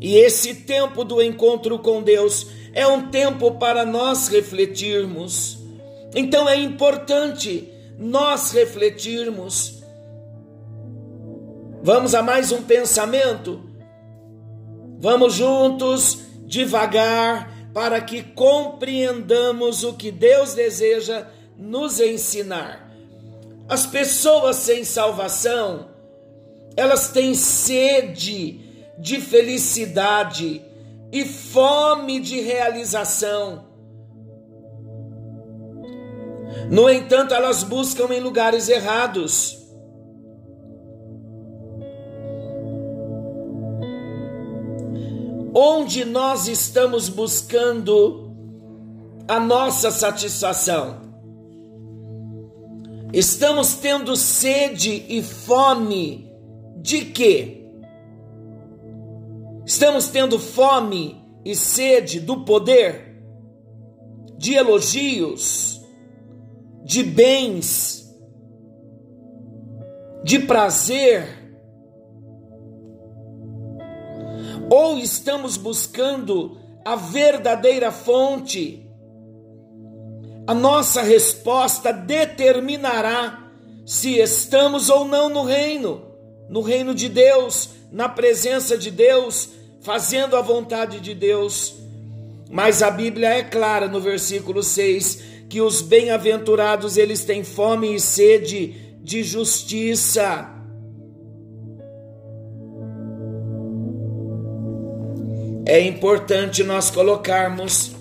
E 0.00 0.16
esse 0.16 0.54
tempo 0.54 1.04
do 1.04 1.22
encontro 1.22 1.78
com 1.78 2.02
Deus 2.02 2.46
é 2.72 2.86
um 2.86 3.08
tempo 3.10 3.52
para 3.52 3.84
nós 3.84 4.28
refletirmos 4.28 5.66
então 6.16 6.48
é 6.48 6.56
importante 6.56 7.70
nós 7.98 8.50
refletirmos. 8.50 9.75
Vamos 11.86 12.16
a 12.16 12.20
mais 12.20 12.50
um 12.50 12.64
pensamento? 12.64 13.62
Vamos 14.98 15.34
juntos, 15.34 16.18
devagar, 16.44 17.70
para 17.72 18.00
que 18.00 18.24
compreendamos 18.24 19.84
o 19.84 19.92
que 19.92 20.10
Deus 20.10 20.52
deseja 20.52 21.28
nos 21.56 22.00
ensinar. 22.00 22.92
As 23.68 23.86
pessoas 23.86 24.56
sem 24.56 24.82
salvação, 24.82 25.90
elas 26.76 27.10
têm 27.10 27.36
sede 27.36 28.60
de 28.98 29.20
felicidade 29.20 30.60
e 31.12 31.24
fome 31.24 32.18
de 32.18 32.40
realização. 32.40 33.64
No 36.68 36.90
entanto, 36.90 37.32
elas 37.32 37.62
buscam 37.62 38.12
em 38.12 38.18
lugares 38.18 38.68
errados. 38.68 39.65
Onde 45.58 46.04
nós 46.04 46.48
estamos 46.48 47.08
buscando 47.08 48.30
a 49.26 49.40
nossa 49.40 49.90
satisfação? 49.90 51.00
Estamos 53.10 53.76
tendo 53.76 54.14
sede 54.16 55.06
e 55.08 55.22
fome 55.22 56.30
de 56.82 57.06
quê? 57.06 57.70
Estamos 59.64 60.08
tendo 60.08 60.38
fome 60.38 61.24
e 61.42 61.56
sede 61.56 62.20
do 62.20 62.44
poder, 62.44 63.16
de 64.36 64.52
elogios, 64.52 65.80
de 66.84 67.02
bens, 67.02 68.14
de 70.22 70.38
prazer, 70.40 71.35
ou 74.70 74.98
estamos 74.98 75.56
buscando 75.56 76.58
a 76.84 76.96
verdadeira 76.96 77.90
fonte? 77.92 78.86
A 80.46 80.54
nossa 80.54 81.02
resposta 81.02 81.92
determinará 81.92 83.50
se 83.84 84.18
estamos 84.18 84.88
ou 84.88 85.04
não 85.04 85.28
no 85.28 85.42
reino, 85.44 86.02
no 86.48 86.60
reino 86.60 86.94
de 86.94 87.08
Deus, 87.08 87.70
na 87.90 88.08
presença 88.08 88.76
de 88.76 88.90
Deus, 88.90 89.50
fazendo 89.80 90.36
a 90.36 90.40
vontade 90.40 91.00
de 91.00 91.14
Deus. 91.14 91.74
Mas 92.50 92.82
a 92.82 92.90
Bíblia 92.90 93.28
é 93.28 93.42
clara 93.42 93.88
no 93.88 94.00
versículo 94.00 94.62
6 94.62 95.36
que 95.48 95.60
os 95.60 95.80
bem-aventurados 95.80 96.96
eles 96.96 97.24
têm 97.24 97.44
fome 97.44 97.94
e 97.94 98.00
sede 98.00 98.98
de 99.02 99.22
justiça. 99.22 100.55
É 105.66 105.80
importante 105.80 106.62
nós 106.62 106.90
colocarmos 106.90 107.92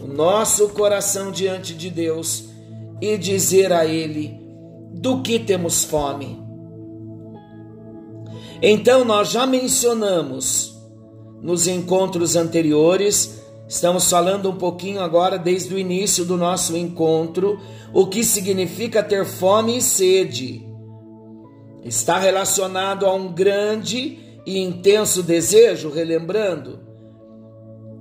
o 0.00 0.06
nosso 0.06 0.68
coração 0.68 1.32
diante 1.32 1.74
de 1.74 1.90
Deus 1.90 2.44
e 3.00 3.16
dizer 3.16 3.72
a 3.72 3.84
Ele 3.84 4.38
do 4.92 5.22
que 5.22 5.38
temos 5.38 5.82
fome. 5.82 6.40
Então, 8.62 9.04
nós 9.04 9.30
já 9.30 9.46
mencionamos 9.46 10.72
nos 11.42 11.66
encontros 11.66 12.36
anteriores 12.36 13.42
Estamos 13.66 14.10
falando 14.10 14.50
um 14.50 14.56
pouquinho 14.56 15.00
agora, 15.00 15.38
desde 15.38 15.74
o 15.74 15.78
início 15.78 16.24
do 16.24 16.36
nosso 16.36 16.76
encontro, 16.76 17.58
o 17.92 18.06
que 18.06 18.22
significa 18.22 19.02
ter 19.02 19.24
fome 19.24 19.78
e 19.78 19.82
sede. 19.82 20.64
Está 21.82 22.18
relacionado 22.18 23.06
a 23.06 23.14
um 23.14 23.32
grande 23.32 24.18
e 24.46 24.58
intenso 24.58 25.22
desejo, 25.22 25.90
relembrando. 25.90 26.83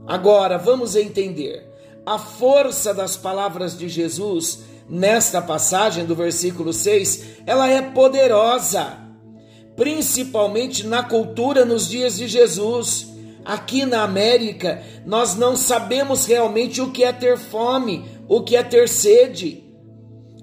Agora, 0.07 0.57
vamos 0.57 0.95
entender. 0.95 1.65
A 2.05 2.17
força 2.17 2.93
das 2.93 3.15
palavras 3.15 3.77
de 3.77 3.87
Jesus 3.87 4.63
nesta 4.89 5.41
passagem 5.41 6.05
do 6.05 6.15
versículo 6.15 6.73
6, 6.73 7.43
ela 7.45 7.69
é 7.69 7.81
poderosa, 7.81 8.97
principalmente 9.75 10.85
na 10.85 11.03
cultura 11.03 11.63
nos 11.63 11.87
dias 11.87 12.17
de 12.17 12.27
Jesus 12.27 13.13
Aqui 13.45 13.85
na 13.85 14.03
América, 14.03 14.81
nós 15.05 15.35
não 15.35 15.55
sabemos 15.55 16.25
realmente 16.25 16.81
o 16.81 16.91
que 16.91 17.03
é 17.03 17.11
ter 17.11 17.37
fome, 17.37 18.05
o 18.27 18.41
que 18.41 18.55
é 18.55 18.63
ter 18.63 18.87
sede. 18.87 19.63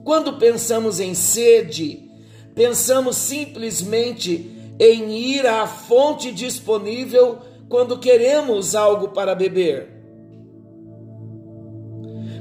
Quando 0.04 0.38
pensamos 0.38 1.00
em 1.00 1.14
sede, 1.14 2.10
pensamos 2.54 3.16
simplesmente 3.16 4.74
em 4.78 5.16
ir 5.16 5.46
à 5.46 5.66
fonte 5.66 6.30
disponível 6.30 7.38
quando 7.70 8.00
queremos 8.00 8.74
algo 8.74 9.10
para 9.10 9.32
beber. 9.32 9.88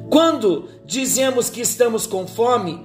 Quando 0.09 0.67
dizemos 0.83 1.51
que 1.51 1.61
estamos 1.61 2.07
com 2.07 2.25
fome, 2.25 2.83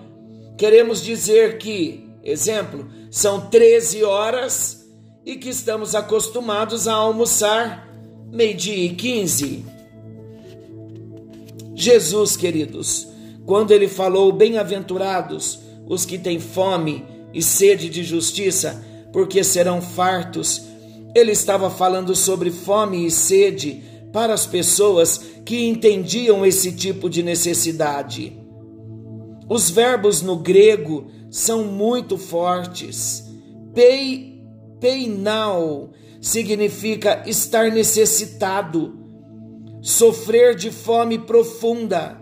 queremos 0.59 1.03
dizer 1.03 1.57
que, 1.57 2.07
exemplo, 2.23 2.87
são 3.11 3.49
13 3.49 4.05
horas 4.05 4.87
e 5.25 5.37
que 5.37 5.49
estamos 5.49 5.95
acostumados 5.95 6.87
a 6.87 6.93
almoçar 6.93 7.89
meio-dia 8.31 8.85
e 8.85 8.95
quinze. 8.95 9.65
Jesus, 11.75 12.37
queridos, 12.37 13.09
quando 13.47 13.71
ele 13.71 13.89
falou: 13.89 14.31
Bem-aventurados 14.31 15.61
os 15.87 16.05
que 16.05 16.19
têm 16.19 16.39
fome 16.39 17.07
e 17.33 17.41
sede 17.41 17.89
de 17.89 18.05
justiça, 18.05 18.85
porque 19.15 19.43
serão 19.43 19.81
fartos, 19.81 20.74
ele 21.15 21.33
estava 21.33 21.71
falando 21.71 22.15
sobre 22.15 22.51
fome 22.51 23.07
e 23.07 23.11
sede 23.11 23.83
para 24.13 24.35
as 24.35 24.47
pessoas 24.47 25.19
que 25.45 25.67
entendiam 25.67 26.45
esse 26.45 26.73
tipo 26.73 27.09
de 27.09 27.23
necessidade. 27.23 28.39
Os 29.49 29.71
verbos 29.71 30.23
no 30.23 30.37
grego 30.37 31.07
são 31.31 31.65
muito 31.65 32.17
fortes 32.17 33.25
Pei, 33.75 34.41
peinal 34.81 35.91
significa 36.21 37.25
estar 37.27 37.73
necessitado, 37.73 38.97
sofrer 39.83 40.55
de 40.55 40.71
fome 40.71 41.19
profunda. 41.19 42.21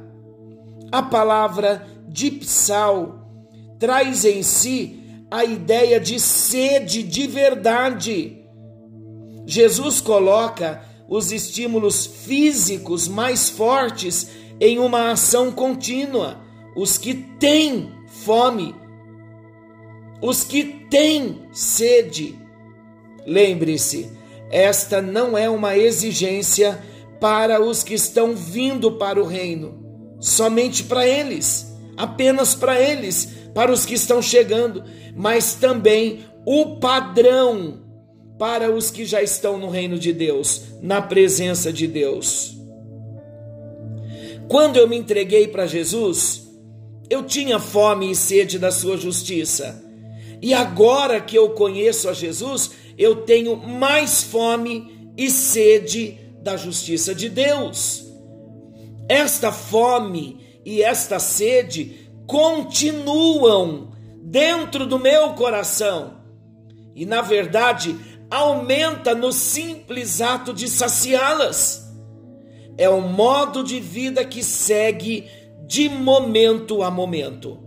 A 0.90 1.02
palavra 1.02 1.86
dipsal 2.08 3.28
traz 3.78 4.24
em 4.24 4.42
si 4.42 4.98
a 5.30 5.44
ideia 5.44 6.00
de 6.00 6.18
sede 6.18 7.02
de 7.02 7.26
verdade. 7.26 8.41
Jesus 9.46 10.00
coloca 10.00 10.82
os 11.08 11.32
estímulos 11.32 12.06
físicos 12.06 13.08
mais 13.08 13.48
fortes 13.48 14.28
em 14.60 14.78
uma 14.78 15.10
ação 15.10 15.50
contínua. 15.50 16.40
Os 16.76 16.96
que 16.96 17.12
têm 17.12 17.92
fome, 18.06 18.74
os 20.20 20.44
que 20.44 20.64
têm 20.88 21.42
sede. 21.52 22.38
Lembre-se, 23.26 24.10
esta 24.50 25.02
não 25.02 25.36
é 25.36 25.50
uma 25.50 25.76
exigência 25.76 26.82
para 27.20 27.62
os 27.62 27.82
que 27.82 27.94
estão 27.94 28.34
vindo 28.34 28.92
para 28.92 29.20
o 29.20 29.26
reino, 29.26 29.80
somente 30.20 30.84
para 30.84 31.06
eles, 31.06 31.72
apenas 31.96 32.54
para 32.54 32.80
eles, 32.80 33.26
para 33.54 33.70
os 33.70 33.84
que 33.84 33.94
estão 33.94 34.20
chegando, 34.20 34.82
mas 35.14 35.54
também 35.54 36.24
o 36.44 36.76
padrão 36.80 37.81
para 38.42 38.74
os 38.74 38.90
que 38.90 39.04
já 39.04 39.22
estão 39.22 39.56
no 39.56 39.68
reino 39.68 39.96
de 39.96 40.12
Deus, 40.12 40.62
na 40.82 41.00
presença 41.00 41.72
de 41.72 41.86
Deus. 41.86 42.56
Quando 44.48 44.78
eu 44.78 44.88
me 44.88 44.96
entreguei 44.96 45.46
para 45.46 45.64
Jesus, 45.64 46.50
eu 47.08 47.22
tinha 47.22 47.60
fome 47.60 48.10
e 48.10 48.16
sede 48.16 48.58
da 48.58 48.72
sua 48.72 48.96
justiça. 48.96 49.80
E 50.40 50.52
agora 50.52 51.20
que 51.20 51.38
eu 51.38 51.50
conheço 51.50 52.08
a 52.08 52.12
Jesus, 52.12 52.72
eu 52.98 53.22
tenho 53.22 53.56
mais 53.56 54.24
fome 54.24 55.12
e 55.16 55.30
sede 55.30 56.18
da 56.42 56.56
justiça 56.56 57.14
de 57.14 57.28
Deus. 57.28 58.04
Esta 59.08 59.52
fome 59.52 60.40
e 60.64 60.82
esta 60.82 61.20
sede 61.20 62.10
continuam 62.26 63.92
dentro 64.20 64.84
do 64.84 64.98
meu 64.98 65.34
coração. 65.34 66.20
E 66.94 67.06
na 67.06 67.22
verdade, 67.22 67.96
aumenta 68.32 69.14
no 69.14 69.30
simples 69.30 70.22
ato 70.22 70.54
de 70.54 70.66
saciá-las. 70.66 71.86
É 72.78 72.88
um 72.88 73.02
modo 73.02 73.62
de 73.62 73.78
vida 73.78 74.24
que 74.24 74.42
segue 74.42 75.28
de 75.66 75.90
momento 75.90 76.82
a 76.82 76.90
momento. 76.90 77.62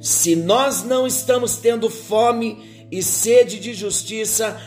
Se 0.00 0.34
nós 0.34 0.82
não 0.82 1.06
estamos 1.06 1.58
tendo 1.58 1.88
fome 1.88 2.88
e 2.90 3.04
sede 3.04 3.60
de 3.60 3.72
justiça, 3.72 4.60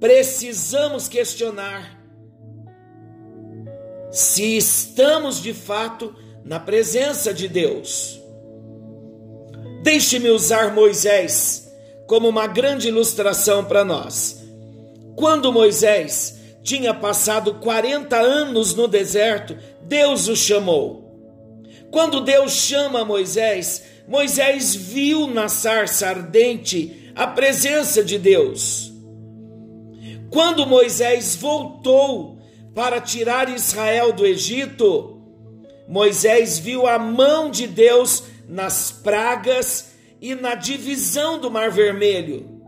precisamos 0.00 1.06
questionar 1.08 2.00
se 4.10 4.56
estamos 4.56 5.42
de 5.42 5.52
fato 5.52 6.16
na 6.42 6.58
presença 6.58 7.34
de 7.34 7.46
Deus. 7.46 8.18
Deixe-me 9.82 10.30
usar 10.30 10.74
Moisés 10.74 11.70
como 12.06 12.28
uma 12.28 12.46
grande 12.46 12.88
ilustração 12.88 13.64
para 13.64 13.84
nós. 13.84 14.39
Quando 15.16 15.52
Moisés 15.52 16.38
tinha 16.62 16.92
passado 16.92 17.54
40 17.54 18.16
anos 18.16 18.74
no 18.74 18.86
deserto, 18.86 19.56
Deus 19.82 20.28
o 20.28 20.36
chamou. 20.36 21.10
Quando 21.90 22.20
Deus 22.20 22.52
chama 22.52 23.04
Moisés, 23.04 23.82
Moisés 24.06 24.74
viu 24.74 25.26
na 25.26 25.48
sarça 25.48 26.08
ardente 26.08 27.12
a 27.14 27.26
presença 27.26 28.02
de 28.04 28.18
Deus. 28.18 28.92
Quando 30.30 30.66
Moisés 30.66 31.34
voltou 31.34 32.38
para 32.74 33.00
tirar 33.00 33.48
Israel 33.48 34.12
do 34.12 34.24
Egito, 34.24 35.20
Moisés 35.88 36.58
viu 36.58 36.86
a 36.86 36.98
mão 36.98 37.50
de 37.50 37.66
Deus 37.66 38.22
nas 38.48 38.92
pragas 38.92 39.90
e 40.20 40.34
na 40.34 40.54
divisão 40.54 41.40
do 41.40 41.50
Mar 41.50 41.70
Vermelho. 41.70 42.59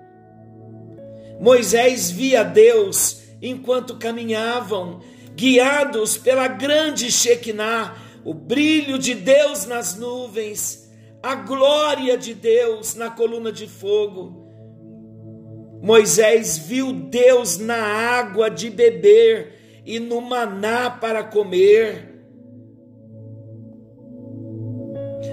Moisés 1.43 2.09
via 2.09 2.45
Deus 2.45 3.21
enquanto 3.43 3.99
caminhavam, 3.99 5.01
guiados 5.35 6.17
pela 6.17 6.47
grande 6.47 7.11
Shekinah, 7.11 7.97
o 8.25 8.33
brilho 8.33 8.97
de 8.97 9.13
Deus 9.13 9.67
nas 9.67 9.97
nuvens, 9.97 10.89
a 11.21 11.35
glória 11.35 12.17
de 12.17 12.33
Deus 12.33 12.95
na 12.95 13.11
coluna 13.11 13.51
de 13.51 13.67
fogo. 13.67 14.47
Moisés 15.83 16.59
viu 16.59 16.93
Deus 16.93 17.59
na 17.59 17.75
água 17.75 18.49
de 18.49 18.71
beber 18.71 19.83
e 19.85 19.99
no 19.99 20.21
maná 20.21 20.91
para 20.91 21.25
comer. 21.25 22.23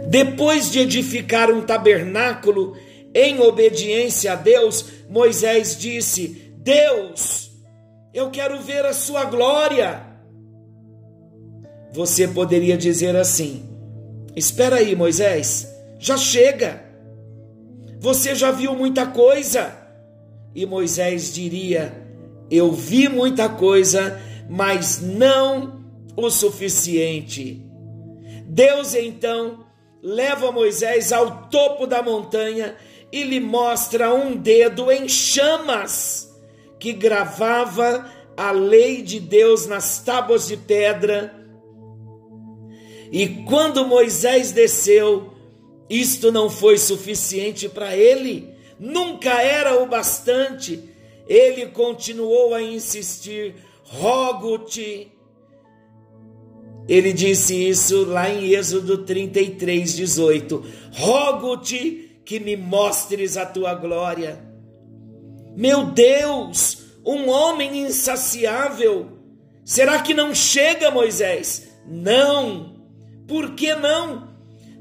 Depois 0.09 0.71
de 0.71 0.79
edificar 0.79 1.51
um 1.51 1.61
tabernáculo 1.61 2.75
em 3.13 3.39
obediência 3.39 4.33
a 4.33 4.35
Deus, 4.35 4.98
Moisés 5.09 5.75
disse: 5.75 6.53
Deus, 6.57 7.51
eu 8.13 8.29
quero 8.29 8.61
ver 8.61 8.85
a 8.85 8.93
sua 8.93 9.25
glória. 9.25 10.05
Você 11.91 12.27
poderia 12.27 12.77
dizer 12.77 13.15
assim: 13.15 13.67
Espera 14.35 14.75
aí, 14.75 14.95
Moisés, 14.95 15.67
já 15.97 16.15
chega. 16.15 16.83
Você 17.99 18.35
já 18.35 18.51
viu 18.51 18.75
muita 18.75 19.07
coisa. 19.07 19.75
E 20.53 20.65
Moisés 20.65 21.33
diria: 21.33 21.91
Eu 22.51 22.71
vi 22.71 23.09
muita 23.09 23.49
coisa, 23.49 24.21
mas 24.47 25.01
não 25.01 25.83
o 26.15 26.29
suficiente. 26.29 27.65
Deus 28.45 28.93
então 28.93 29.65
leva 30.01 30.51
Moisés 30.51 31.11
ao 31.11 31.49
topo 31.49 31.85
da 31.87 32.01
montanha 32.01 32.75
e 33.11 33.23
lhe 33.23 33.39
mostra 33.39 34.13
um 34.13 34.35
dedo 34.35 34.91
em 34.91 35.07
chamas 35.07 36.29
que 36.79 36.93
gravava 36.93 38.09
a 38.37 38.51
lei 38.51 39.01
de 39.01 39.19
Deus 39.19 39.65
nas 39.65 39.99
tábuas 39.99 40.47
de 40.47 40.55
pedra. 40.55 41.35
E 43.11 43.27
quando 43.45 43.85
Moisés 43.85 44.51
desceu, 44.51 45.33
isto 45.89 46.31
não 46.31 46.49
foi 46.49 46.77
suficiente 46.77 47.67
para 47.67 47.95
ele, 47.97 48.47
nunca 48.79 49.41
era 49.41 49.81
o 49.81 49.87
bastante. 49.87 50.83
Ele 51.27 51.67
continuou 51.67 52.53
a 52.53 52.61
insistir: 52.61 53.55
rogo-te. 53.83 55.11
Ele 56.87 57.13
disse 57.13 57.55
isso 57.69 58.05
lá 58.05 58.29
em 58.29 58.53
Êxodo 58.53 58.99
33, 58.99 59.95
18: 59.95 60.63
rogo-te 60.93 62.08
que 62.29 62.39
me 62.39 62.55
mostres 62.55 63.37
a 63.37 63.43
tua 63.43 63.73
glória. 63.73 64.39
Meu 65.57 65.85
Deus, 65.85 66.77
um 67.03 67.27
homem 67.27 67.79
insaciável. 67.79 69.17
Será 69.65 69.97
que 70.03 70.13
não 70.13 70.35
chega, 70.35 70.91
Moisés? 70.91 71.69
Não. 71.87 72.85
Por 73.27 73.55
que 73.55 73.73
não? 73.73 74.29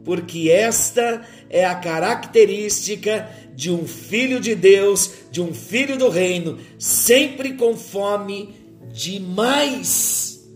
Porque 0.04 0.50
esta 0.50 1.26
é 1.48 1.64
a 1.64 1.74
característica 1.74 3.26
de 3.54 3.70
um 3.70 3.88
filho 3.88 4.40
de 4.40 4.54
Deus, 4.54 5.10
de 5.30 5.40
um 5.40 5.54
filho 5.54 5.96
do 5.96 6.10
reino, 6.10 6.58
sempre 6.78 7.54
com 7.54 7.74
fome 7.78 8.54
demais. 8.92 10.46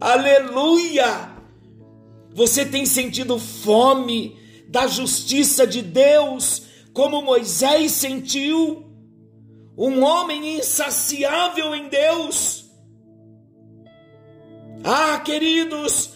Aleluia! 0.00 1.28
Você 2.32 2.64
tem 2.64 2.86
sentido 2.86 3.36
fome 3.36 4.45
da 4.68 4.86
justiça 4.86 5.66
de 5.66 5.82
Deus, 5.82 6.62
como 6.92 7.22
Moisés 7.22 7.92
sentiu, 7.92 8.84
um 9.76 10.02
homem 10.02 10.58
insaciável 10.58 11.74
em 11.74 11.88
Deus. 11.88 12.64
Ah, 14.82 15.18
queridos, 15.18 16.10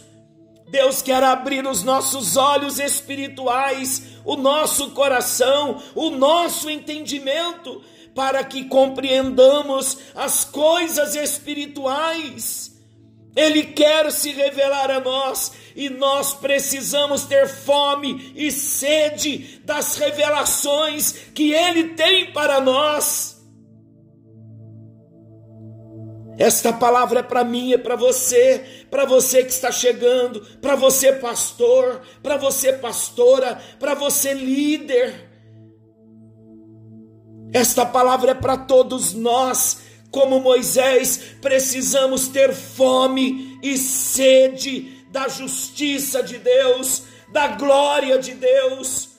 Deus 0.71 1.03
quer 1.03 1.23
abrir 1.23 1.67
os 1.67 1.83
nossos 1.83 2.37
olhos 2.37 2.79
espirituais, 2.79 4.03
o 4.25 4.37
nosso 4.37 4.91
coração, 4.93 5.83
o 5.95 6.11
nosso 6.11 6.71
entendimento, 6.71 7.83
para 8.15 8.43
que 8.45 8.65
compreendamos 8.65 9.99
as 10.15 10.45
coisas 10.45 11.15
espirituais. 11.15 12.81
Ele 13.35 13.65
quer 13.65 14.11
se 14.11 14.31
revelar 14.33 14.91
a 14.91 15.01
nós 15.01 15.53
e 15.75 15.89
nós 15.89 16.35
precisamos 16.35 17.25
ter 17.25 17.49
fome 17.49 18.33
e 18.35 18.51
sede 18.51 19.61
das 19.65 19.97
revelações 19.97 21.13
que 21.35 21.53
Ele 21.53 21.91
tem 21.95 22.33
para 22.33 22.61
nós. 22.61 23.41
Esta 26.41 26.73
palavra 26.73 27.21
é 27.21 27.23
para 27.23 27.45
mim, 27.45 27.75
é 27.75 27.77
para 27.77 27.97
você, 27.97 28.87
para 28.91 29.05
você 29.05 29.45
que 29.45 29.53
está 29.53 29.71
chegando, 29.71 30.41
para 30.63 30.75
você 30.75 31.13
pastor, 31.13 32.01
para 32.23 32.39
você 32.39 32.73
pastora, 32.73 33.61
para 33.79 33.93
você 33.95 34.33
líder. 34.33 35.29
Esta 37.53 37.85
palavra 37.85 38.31
é 38.31 38.35
para 38.35 38.57
todos 38.57 39.13
nós. 39.13 39.83
Como 40.11 40.41
Moisés, 40.41 41.21
precisamos 41.43 42.27
ter 42.29 42.55
fome 42.55 43.59
e 43.63 43.77
sede 43.77 45.00
da 45.11 45.29
justiça 45.29 46.23
de 46.23 46.39
Deus, 46.39 47.05
da 47.33 47.49
glória 47.49 48.19
de 48.19 48.33
Deus, 48.35 49.11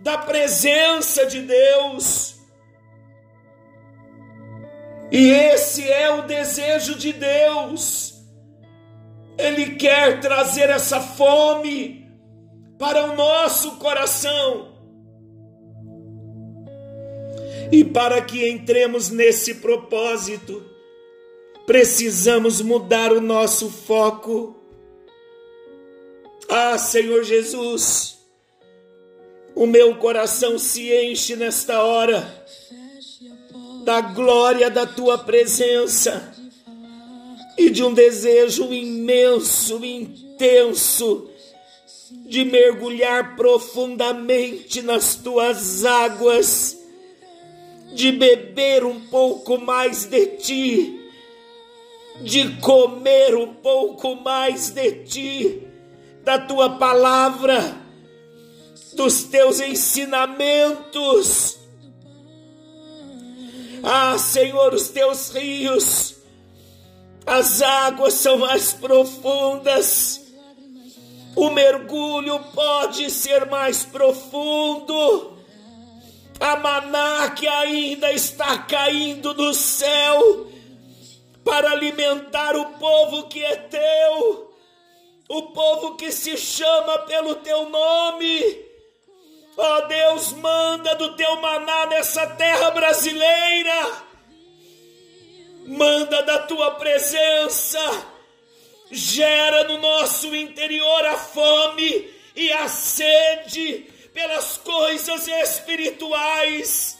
da 0.00 0.18
presença 0.18 1.26
de 1.26 1.40
Deus. 1.40 2.36
E 5.10 5.30
esse 5.30 5.90
é 5.90 6.10
o 6.10 6.22
desejo 6.22 6.96
de 6.96 7.12
Deus. 7.12 8.14
Ele 9.38 9.76
quer 9.76 10.20
trazer 10.20 10.70
essa 10.70 11.00
fome 11.00 12.06
para 12.78 13.04
o 13.04 13.16
nosso 13.16 13.76
coração. 13.76 14.72
E 17.72 17.82
para 17.82 18.20
que 18.20 18.48
entremos 18.48 19.10
nesse 19.10 19.56
propósito, 19.56 20.62
precisamos 21.66 22.60
mudar 22.60 23.12
o 23.12 23.20
nosso 23.20 23.70
foco. 23.70 24.63
Ah, 26.56 26.78
Senhor 26.78 27.24
Jesus, 27.24 28.16
o 29.56 29.66
meu 29.66 29.96
coração 29.96 30.56
se 30.56 30.88
enche 30.94 31.34
nesta 31.34 31.82
hora 31.82 32.46
da 33.82 34.00
glória 34.00 34.70
da 34.70 34.86
tua 34.86 35.18
presença 35.18 36.32
e 37.58 37.68
de 37.70 37.82
um 37.82 37.92
desejo 37.92 38.72
imenso, 38.72 39.84
intenso 39.84 41.28
de 42.24 42.44
mergulhar 42.44 43.34
profundamente 43.34 44.80
nas 44.80 45.16
tuas 45.16 45.84
águas, 45.84 46.78
de 47.92 48.12
beber 48.12 48.84
um 48.84 49.00
pouco 49.08 49.58
mais 49.58 50.04
de 50.04 50.24
ti, 50.36 51.00
de 52.20 52.48
comer 52.60 53.34
um 53.34 53.54
pouco 53.54 54.14
mais 54.14 54.70
de 54.70 54.92
ti, 55.02 55.73
da 56.24 56.38
tua 56.38 56.78
palavra, 56.78 57.76
dos 58.94 59.24
teus 59.24 59.60
ensinamentos. 59.60 61.58
Ah, 63.82 64.18
Senhor, 64.18 64.72
os 64.74 64.88
teus 64.88 65.30
rios, 65.30 66.16
as 67.26 67.60
águas 67.62 68.14
são 68.14 68.38
mais 68.38 68.72
profundas 68.72 70.24
o 71.36 71.50
mergulho 71.50 72.38
pode 72.54 73.10
ser 73.10 73.46
mais 73.46 73.84
profundo. 73.84 75.32
A 76.38 76.56
maná 76.56 77.30
que 77.30 77.46
ainda 77.46 78.12
está 78.12 78.58
caindo 78.58 79.34
do 79.34 79.52
céu 79.54 80.48
para 81.44 81.70
alimentar 81.72 82.56
o 82.56 82.66
povo 82.78 83.24
que 83.24 83.44
é 83.44 83.56
teu, 83.56 84.53
o 85.28 85.42
povo 85.42 85.96
que 85.96 86.12
se 86.12 86.36
chama 86.36 87.00
pelo 87.00 87.36
teu 87.36 87.68
nome. 87.68 88.64
Ó 89.56 89.78
oh 89.78 89.80
Deus, 89.86 90.32
manda 90.32 90.94
do 90.96 91.14
teu 91.16 91.36
maná 91.36 91.86
nessa 91.86 92.26
terra 92.26 92.70
brasileira, 92.72 94.02
manda 95.66 96.22
da 96.22 96.40
tua 96.40 96.72
presença 96.72 98.14
gera 98.90 99.64
no 99.64 99.78
nosso 99.78 100.34
interior 100.34 101.06
a 101.06 101.16
fome 101.16 102.10
e 102.36 102.52
a 102.52 102.68
sede 102.68 103.86
pelas 104.12 104.56
coisas 104.58 105.26
espirituais. 105.26 106.98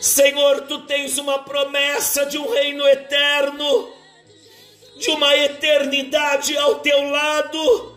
Senhor, 0.00 0.62
tu 0.62 0.82
tens 0.86 1.18
uma 1.18 1.40
promessa 1.40 2.26
de 2.26 2.38
um 2.38 2.50
reino 2.52 2.86
eterno, 2.86 3.95
de 4.98 5.10
uma 5.10 5.36
eternidade 5.36 6.56
ao 6.56 6.76
teu 6.80 7.10
lado. 7.10 7.96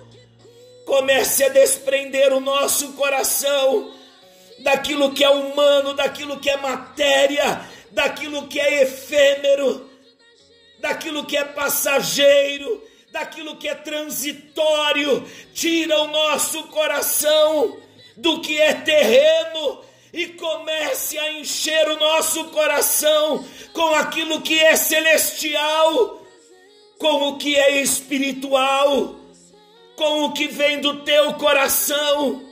Comece 0.86 1.44
a 1.44 1.50
desprender 1.50 2.34
o 2.34 2.40
nosso 2.40 2.94
coração 2.94 3.94
daquilo 4.60 5.14
que 5.14 5.24
é 5.24 5.30
humano, 5.30 5.94
daquilo 5.94 6.40
que 6.40 6.50
é 6.50 6.58
matéria, 6.58 7.62
daquilo 7.92 8.48
que 8.48 8.60
é 8.60 8.84
efêmero 8.84 9.90
daquilo 10.80 11.26
que 11.26 11.38
é 11.38 11.44
passageiro, 11.44 12.84
daquilo 13.12 13.58
que 13.58 13.68
é 13.68 13.76
transitório, 13.76 15.28
tira 15.54 16.00
o 16.02 16.08
nosso 16.08 16.64
coração 16.64 17.78
do 18.16 18.42
que 18.42 18.60
é 18.60 18.74
terreno 18.74 19.82
e 20.12 20.28
comece 20.28 21.18
a 21.18 21.34
encher 21.34 21.88
o 21.90 21.98
nosso 21.98 22.46
coração 22.46 23.46
com 23.74 23.94
aquilo 23.96 24.42
que 24.42 24.60
é 24.60 24.76
celestial, 24.76 26.19
com 27.00 27.30
o 27.30 27.38
que 27.38 27.56
é 27.56 27.82
espiritual, 27.82 29.16
com 29.96 30.26
o 30.26 30.34
que 30.34 30.48
vem 30.48 30.80
do 30.80 31.02
teu 31.04 31.34
coração. 31.34 32.44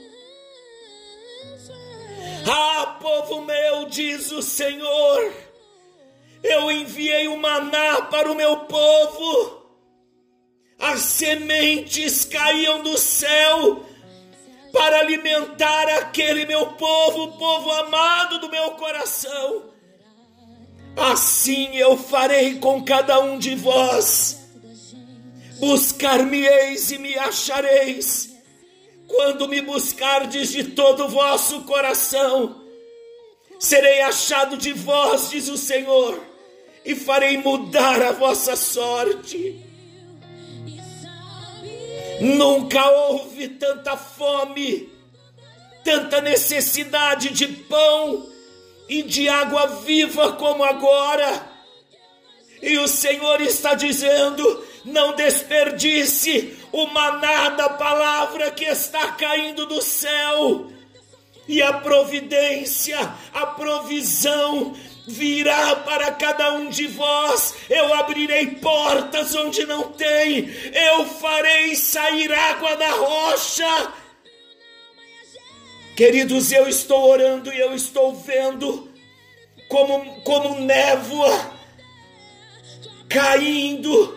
Ah, 2.50 2.98
povo 3.00 3.42
meu, 3.42 3.86
diz 3.86 4.32
o 4.32 4.42
Senhor 4.42 5.48
eu 6.44 6.72
enviei 6.72 7.28
o 7.28 7.38
maná 7.38 8.04
para 8.04 8.32
o 8.32 8.36
meu 8.36 8.58
povo. 8.58 9.66
As 10.80 11.02
sementes 11.02 12.24
caíam 12.26 12.82
do 12.84 12.98
céu 12.98 13.84
para 14.72 15.00
alimentar 15.00 15.90
aquele 15.98 16.46
meu 16.46 16.68
povo, 16.74 17.38
povo 17.38 17.72
amado 17.72 18.40
do 18.40 18.50
meu 18.50 18.72
coração. 18.72 19.77
Assim 20.98 21.76
eu 21.76 21.96
farei 21.96 22.56
com 22.56 22.84
cada 22.84 23.20
um 23.20 23.38
de 23.38 23.54
vós. 23.56 24.40
Buscar-me-eis 25.60 26.92
e 26.92 26.98
me 26.98 27.16
achareis, 27.18 28.30
quando 29.08 29.48
me 29.48 29.62
buscardes 29.62 30.52
de 30.52 30.64
todo 30.64 31.06
o 31.06 31.10
vosso 31.10 31.62
coração. 31.62 32.64
Serei 33.60 34.02
achado 34.02 34.58
de 34.58 34.74
vós, 34.74 35.30
diz 35.30 35.48
o 35.48 35.58
Senhor 35.58 36.20
e 36.86 36.96
farei 36.96 37.38
mudar 37.38 38.02
a 38.02 38.12
vossa 38.12 38.56
sorte. 38.56 39.64
Nunca 42.22 42.90
houve 42.90 43.48
tanta 43.50 43.96
fome, 43.98 44.90
tanta 45.84 46.22
necessidade 46.22 47.30
de 47.30 47.48
pão 47.48 48.37
e 48.88 49.04
de 49.04 49.28
água 49.28 49.68
viva 49.68 50.34
como 50.34 50.64
agora. 50.64 51.58
E 52.62 52.78
o 52.78 52.88
Senhor 52.88 53.42
está 53.42 53.74
dizendo: 53.74 54.64
não 54.86 55.16
desperdice 55.16 56.58
o 56.72 56.88
maná 56.88 57.50
da 57.50 57.70
palavra 57.70 58.52
que 58.52 58.66
está 58.66 59.12
caindo 59.12 59.66
do 59.66 59.82
céu. 59.82 60.72
E 61.48 61.62
a 61.62 61.74
providência, 61.74 63.00
a 63.34 63.46
provisão 63.46 64.76
virá 65.08 65.78
para 65.78 66.12
cada 66.12 66.52
um 66.54 66.70
de 66.70 66.86
vós, 66.88 67.56
eu 67.70 67.94
abrirei 67.94 68.48
portas 68.56 69.34
onde 69.34 69.66
não 69.66 69.84
tem, 69.84 70.50
eu 70.90 71.06
farei 71.06 71.74
sair 71.76 72.32
água 72.34 72.76
da 72.76 72.92
rocha. 72.92 73.94
Queridos, 75.98 76.52
eu 76.52 76.70
estou 76.70 77.10
orando 77.10 77.52
e 77.52 77.60
eu 77.60 77.74
estou 77.74 78.14
vendo 78.14 78.88
como, 79.68 80.22
como 80.22 80.60
névoa 80.60 81.58
caindo, 83.10 84.16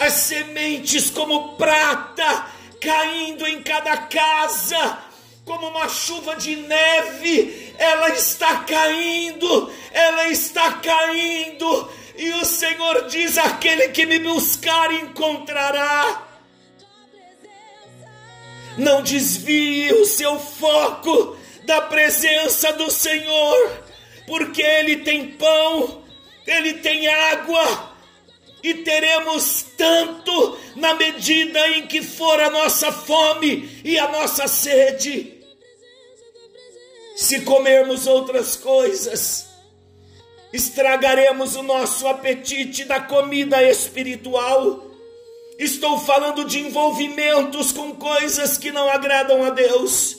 as 0.00 0.14
sementes 0.14 1.10
como 1.10 1.56
prata 1.56 2.46
caindo 2.80 3.46
em 3.46 3.62
cada 3.62 3.98
casa, 3.98 4.98
como 5.44 5.68
uma 5.68 5.88
chuva 5.88 6.34
de 6.34 6.56
neve, 6.56 7.72
ela 7.78 8.08
está 8.08 8.64
caindo, 8.64 9.72
ela 9.92 10.28
está 10.28 10.72
caindo, 10.72 11.88
e 12.16 12.30
o 12.32 12.44
Senhor 12.44 13.06
diz: 13.06 13.38
aquele 13.38 13.90
que 13.90 14.06
me 14.06 14.18
buscar 14.18 14.92
encontrará. 14.92 16.31
Não 18.78 19.02
desvie 19.02 19.92
o 19.92 20.06
seu 20.06 20.38
foco 20.38 21.36
da 21.64 21.80
presença 21.82 22.72
do 22.72 22.90
Senhor, 22.90 23.84
porque 24.26 24.62
Ele 24.62 24.98
tem 24.98 25.28
pão, 25.32 26.02
Ele 26.46 26.74
tem 26.74 27.06
água, 27.06 27.92
e 28.62 28.74
teremos 28.74 29.64
tanto 29.76 30.58
na 30.76 30.94
medida 30.94 31.68
em 31.70 31.86
que 31.86 32.00
for 32.00 32.40
a 32.40 32.48
nossa 32.48 32.92
fome 32.92 33.80
e 33.84 33.98
a 33.98 34.08
nossa 34.08 34.46
sede. 34.46 35.42
Se 37.16 37.40
comermos 37.40 38.06
outras 38.06 38.56
coisas, 38.56 39.48
estragaremos 40.52 41.56
o 41.56 41.62
nosso 41.62 42.06
apetite 42.06 42.84
da 42.84 43.00
comida 43.00 43.62
espiritual. 43.62 44.91
Estou 45.62 45.96
falando 45.96 46.44
de 46.44 46.58
envolvimentos 46.58 47.70
com 47.70 47.94
coisas 47.94 48.58
que 48.58 48.72
não 48.72 48.90
agradam 48.90 49.44
a 49.44 49.50
Deus. 49.50 50.16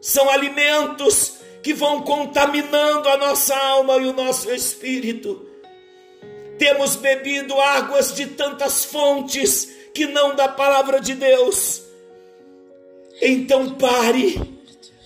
São 0.00 0.30
alimentos 0.30 1.34
que 1.62 1.74
vão 1.74 2.00
contaminando 2.00 3.06
a 3.06 3.18
nossa 3.18 3.54
alma 3.54 3.98
e 3.98 4.06
o 4.06 4.14
nosso 4.14 4.50
espírito. 4.50 5.46
Temos 6.58 6.96
bebido 6.96 7.60
águas 7.60 8.14
de 8.14 8.28
tantas 8.28 8.86
fontes 8.86 9.68
que 9.92 10.06
não 10.06 10.34
da 10.34 10.48
palavra 10.48 11.02
de 11.02 11.14
Deus. 11.14 11.82
Então 13.20 13.74
pare, 13.74 14.40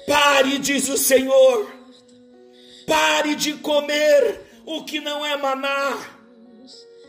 pare, 0.06 0.58
diz 0.58 0.88
o 0.88 0.96
Senhor. 0.96 1.68
Pare 2.86 3.34
de 3.34 3.54
comer 3.54 4.42
o 4.64 4.84
que 4.84 5.00
não 5.00 5.26
é 5.26 5.36
maná, 5.36 5.98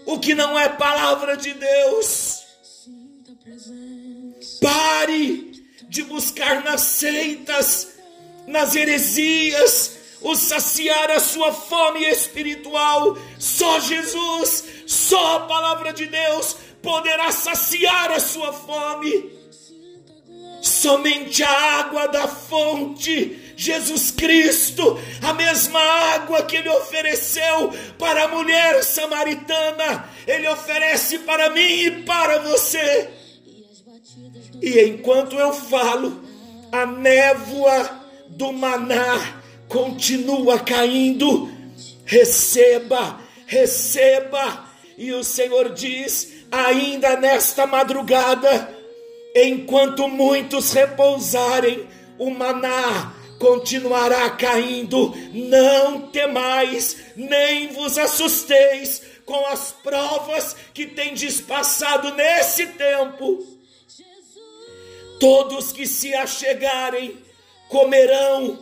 o 0.07 0.17
que 0.17 0.33
não 0.33 0.57
é 0.57 0.69
palavra 0.69 1.37
de 1.37 1.53
Deus 1.53 2.32
Pare 4.61 5.51
de 5.89 6.03
buscar 6.03 6.63
nas 6.63 6.81
seitas, 6.81 7.89
nas 8.47 8.73
heresias, 8.73 9.97
o 10.21 10.33
saciar 10.33 11.11
a 11.11 11.19
sua 11.19 11.51
fome 11.51 12.05
espiritual. 12.05 13.17
Só 13.37 13.81
Jesus, 13.81 14.63
só 14.87 15.37
a 15.37 15.39
palavra 15.41 15.91
de 15.91 16.05
Deus 16.05 16.55
poderá 16.81 17.31
saciar 17.33 18.11
a 18.11 18.19
sua 18.19 18.53
fome. 18.53 19.31
Somente 20.61 21.43
a 21.43 21.79
água 21.79 22.07
da 22.07 22.25
fonte, 22.25 23.53
Jesus 23.57 24.11
Cristo, 24.11 24.97
a 25.21 25.33
mesma 25.33 25.81
água 25.81 26.43
que 26.43 26.55
Ele 26.55 26.69
ofereceu 26.69 27.73
para 27.99 28.23
a 28.23 28.27
mulher 28.29 28.81
samaritana, 28.85 30.09
Ele 30.25 30.47
oferece 30.47 31.19
para 31.19 31.49
mim 31.49 31.59
e 31.59 31.91
para 32.03 32.39
você. 32.39 33.22
E 34.63 34.79
enquanto 34.79 35.37
eu 35.37 35.51
falo, 35.51 36.23
a 36.71 36.85
névoa 36.85 38.01
do 38.29 38.53
maná 38.53 39.41
continua 39.67 40.57
caindo. 40.57 41.51
Receba, 42.05 43.19
receba. 43.45 44.65
E 44.97 45.11
o 45.11 45.21
Senhor 45.21 45.73
diz: 45.73 46.45
ainda 46.49 47.17
nesta 47.17 47.67
madrugada, 47.67 48.73
enquanto 49.35 50.07
muitos 50.07 50.71
repousarem, 50.71 51.85
o 52.17 52.29
maná 52.29 53.13
continuará 53.39 54.29
caindo. 54.29 55.13
Não 55.33 56.07
temais, 56.07 56.95
nem 57.17 57.67
vos 57.73 57.97
assusteis 57.97 59.01
com 59.25 59.45
as 59.47 59.73
provas 59.83 60.55
que 60.73 60.85
tendes 60.85 61.41
passado 61.41 62.13
nesse 62.13 62.65
tempo 62.67 63.52
Todos 65.23 65.71
que 65.71 65.87
se 65.87 66.13
achegarem 66.13 67.17
comerão 67.69 68.59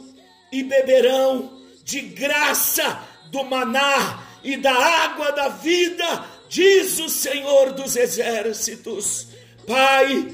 e 0.51 0.61
beberão 0.61 1.59
de 1.83 2.01
graça 2.01 3.01
do 3.31 3.43
maná 3.43 4.23
e 4.43 4.55
da 4.57 4.71
água 4.71 5.31
da 5.31 5.47
vida, 5.47 6.23
diz 6.47 6.99
o 6.99 7.09
Senhor 7.09 7.71
dos 7.71 7.95
exércitos. 7.95 9.29
Pai, 9.65 10.27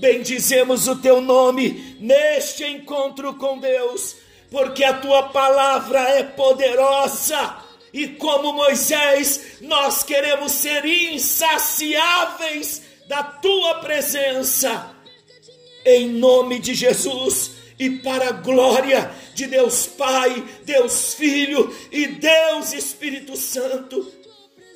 bendizemos 0.00 0.88
o 0.88 0.96
teu 0.96 1.20
nome 1.20 1.96
neste 2.00 2.64
encontro 2.64 3.34
com 3.34 3.60
Deus, 3.60 4.16
porque 4.50 4.82
a 4.82 4.94
tua 4.94 5.28
palavra 5.28 6.00
é 6.00 6.24
poderosa. 6.24 7.56
E 7.92 8.08
como 8.08 8.52
Moisés, 8.52 9.58
nós 9.60 10.02
queremos 10.02 10.50
ser 10.50 10.84
insaciáveis 10.84 12.82
da 13.06 13.22
tua 13.22 13.76
presença 13.76 14.97
em 15.88 16.08
nome 16.08 16.58
de 16.58 16.74
Jesus 16.74 17.52
e 17.78 17.88
para 17.88 18.28
a 18.28 18.32
glória 18.32 19.10
de 19.34 19.46
Deus 19.46 19.86
Pai, 19.86 20.44
Deus 20.64 21.14
Filho 21.14 21.74
e 21.90 22.06
Deus 22.06 22.72
Espírito 22.72 23.36
Santo. 23.36 24.06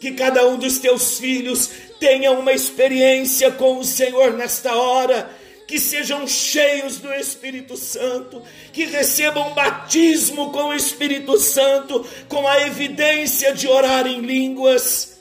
Que 0.01 0.13
cada 0.13 0.47
um 0.49 0.59
dos 0.59 0.79
teus 0.79 1.19
filhos 1.19 1.69
tenha 2.01 2.33
uma 2.33 2.53
experiência 2.53 3.51
com 3.53 3.79
o 3.79 3.85
Senhor 3.85 4.33
nesta 4.33 4.75
hora 4.75 5.31
que 5.67 5.79
sejam 5.79 6.27
cheios 6.27 6.99
do 6.99 7.11
Espírito 7.15 7.79
Santo, 7.79 8.43
que 8.73 8.85
recebam 8.85 9.55
batismo 9.55 10.51
com 10.51 10.65
o 10.65 10.75
Espírito 10.75 11.39
Santo, 11.39 12.07
com 12.29 12.47
a 12.47 12.67
evidência 12.67 13.55
de 13.55 13.67
orar 13.67 14.07
em 14.07 14.21
línguas. 14.21 15.19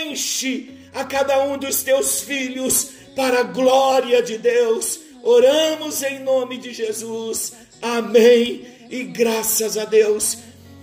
Enche 0.00 0.70
a 0.92 1.04
cada 1.04 1.44
um 1.44 1.58
dos 1.58 1.82
teus 1.82 2.20
filhos 2.22 2.95
para 3.16 3.40
a 3.40 3.42
glória 3.42 4.22
de 4.22 4.36
Deus. 4.36 5.00
Oramos 5.22 6.02
em 6.02 6.20
nome 6.20 6.58
de 6.58 6.72
Jesus. 6.72 7.54
Amém. 7.80 8.66
E 8.90 9.02
graças 9.02 9.78
a 9.78 9.86
Deus. 9.86 10.38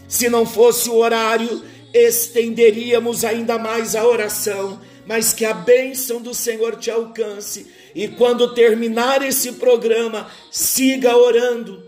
Se 0.07 0.27
não 0.27 0.45
fosse 0.45 0.89
o 0.89 0.95
horário, 0.95 1.63
estenderíamos 1.93 3.23
ainda 3.23 3.57
mais 3.59 3.95
a 3.95 4.05
oração. 4.05 4.81
Mas 5.05 5.31
que 5.31 5.45
a 5.45 5.53
bênção 5.53 6.21
do 6.21 6.33
Senhor 6.33 6.75
te 6.75 6.89
alcance. 6.89 7.67
E 7.93 8.07
quando 8.07 8.53
terminar 8.53 9.21
esse 9.21 9.53
programa, 9.53 10.29
siga 10.51 11.15
orando, 11.15 11.83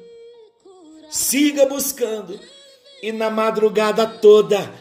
siga 1.09 1.65
buscando. 1.65 2.39
E 3.01 3.11
na 3.11 3.29
madrugada 3.29 4.05
toda, 4.05 4.71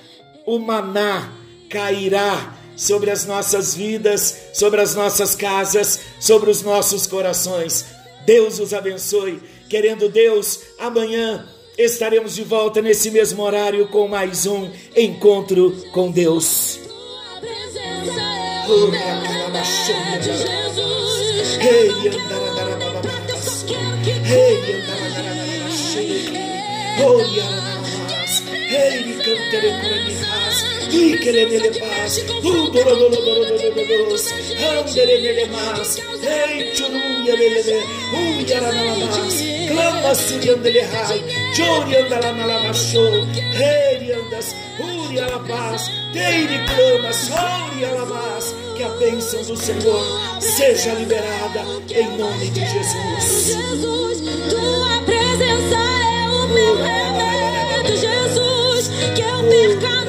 o 0.45 0.59
maná 0.59 1.33
cairá 1.71 2.55
sobre 2.77 3.11
as 3.11 3.27
nossas 3.27 3.75
vidas, 3.75 4.37
sobre 4.53 4.81
as 4.81 4.95
nossas 4.95 5.35
casas, 5.35 6.01
sobre 6.21 6.51
os 6.51 6.63
nossos 6.63 7.07
corações. 7.07 7.85
Deus 8.25 8.59
os 8.59 8.73
abençoe. 8.73 9.43
Querendo 9.69 10.09
Deus, 10.09 10.61
amanhã 10.79 11.47
estaremos 11.77 12.35
de 12.35 12.43
volta 12.43 12.81
nesse 12.81 13.11
mesmo 13.11 13.43
horário 13.43 13.89
com 13.89 14.09
mais 14.09 14.47
um 14.47 14.71
encontro 14.97 15.77
com 15.93 16.11
Deus. 16.11 16.79
Oh, 27.07 27.19
yeah. 27.21 27.75
Hey, 28.67 29.03
come 29.23 29.37
to 29.51 29.61
the 29.61 30.44
Ikelelele 30.95 31.71
mas, 31.81 32.19
Udorololololololololos, 32.45 34.25
Andelelele 34.71 35.47
mas, 35.47 35.99
Eichuruyelelele, 36.23 37.79
Uyaranalamas, 38.13 39.35
Clama 39.69 40.15
Suriandelehai, 40.15 41.21
Choriandalamalamacho, 41.55 43.05
Heriandas, 43.61 44.55
Urialabas, 44.79 45.91
Teire 46.13 46.61
clama, 46.69 47.13
Sorialabas, 47.13 48.55
que 48.77 48.83
a 48.85 48.89
bênção 49.01 49.43
do 49.43 49.57
Senhor 49.57 50.05
seja 50.41 50.93
liberada 50.95 51.61
em 51.91 52.09
nome 52.17 52.51
de 52.51 52.61
Jesus. 52.61 53.47
Jesus, 53.47 54.21
tua 54.51 55.03
presença 55.05 55.77
é 55.77 56.29
o 56.29 56.49
meu 56.49 56.77
remédio, 56.77 57.97
Jesus, 57.97 58.91
que 59.15 59.23
eu 59.23 59.49
perca 59.49 60.04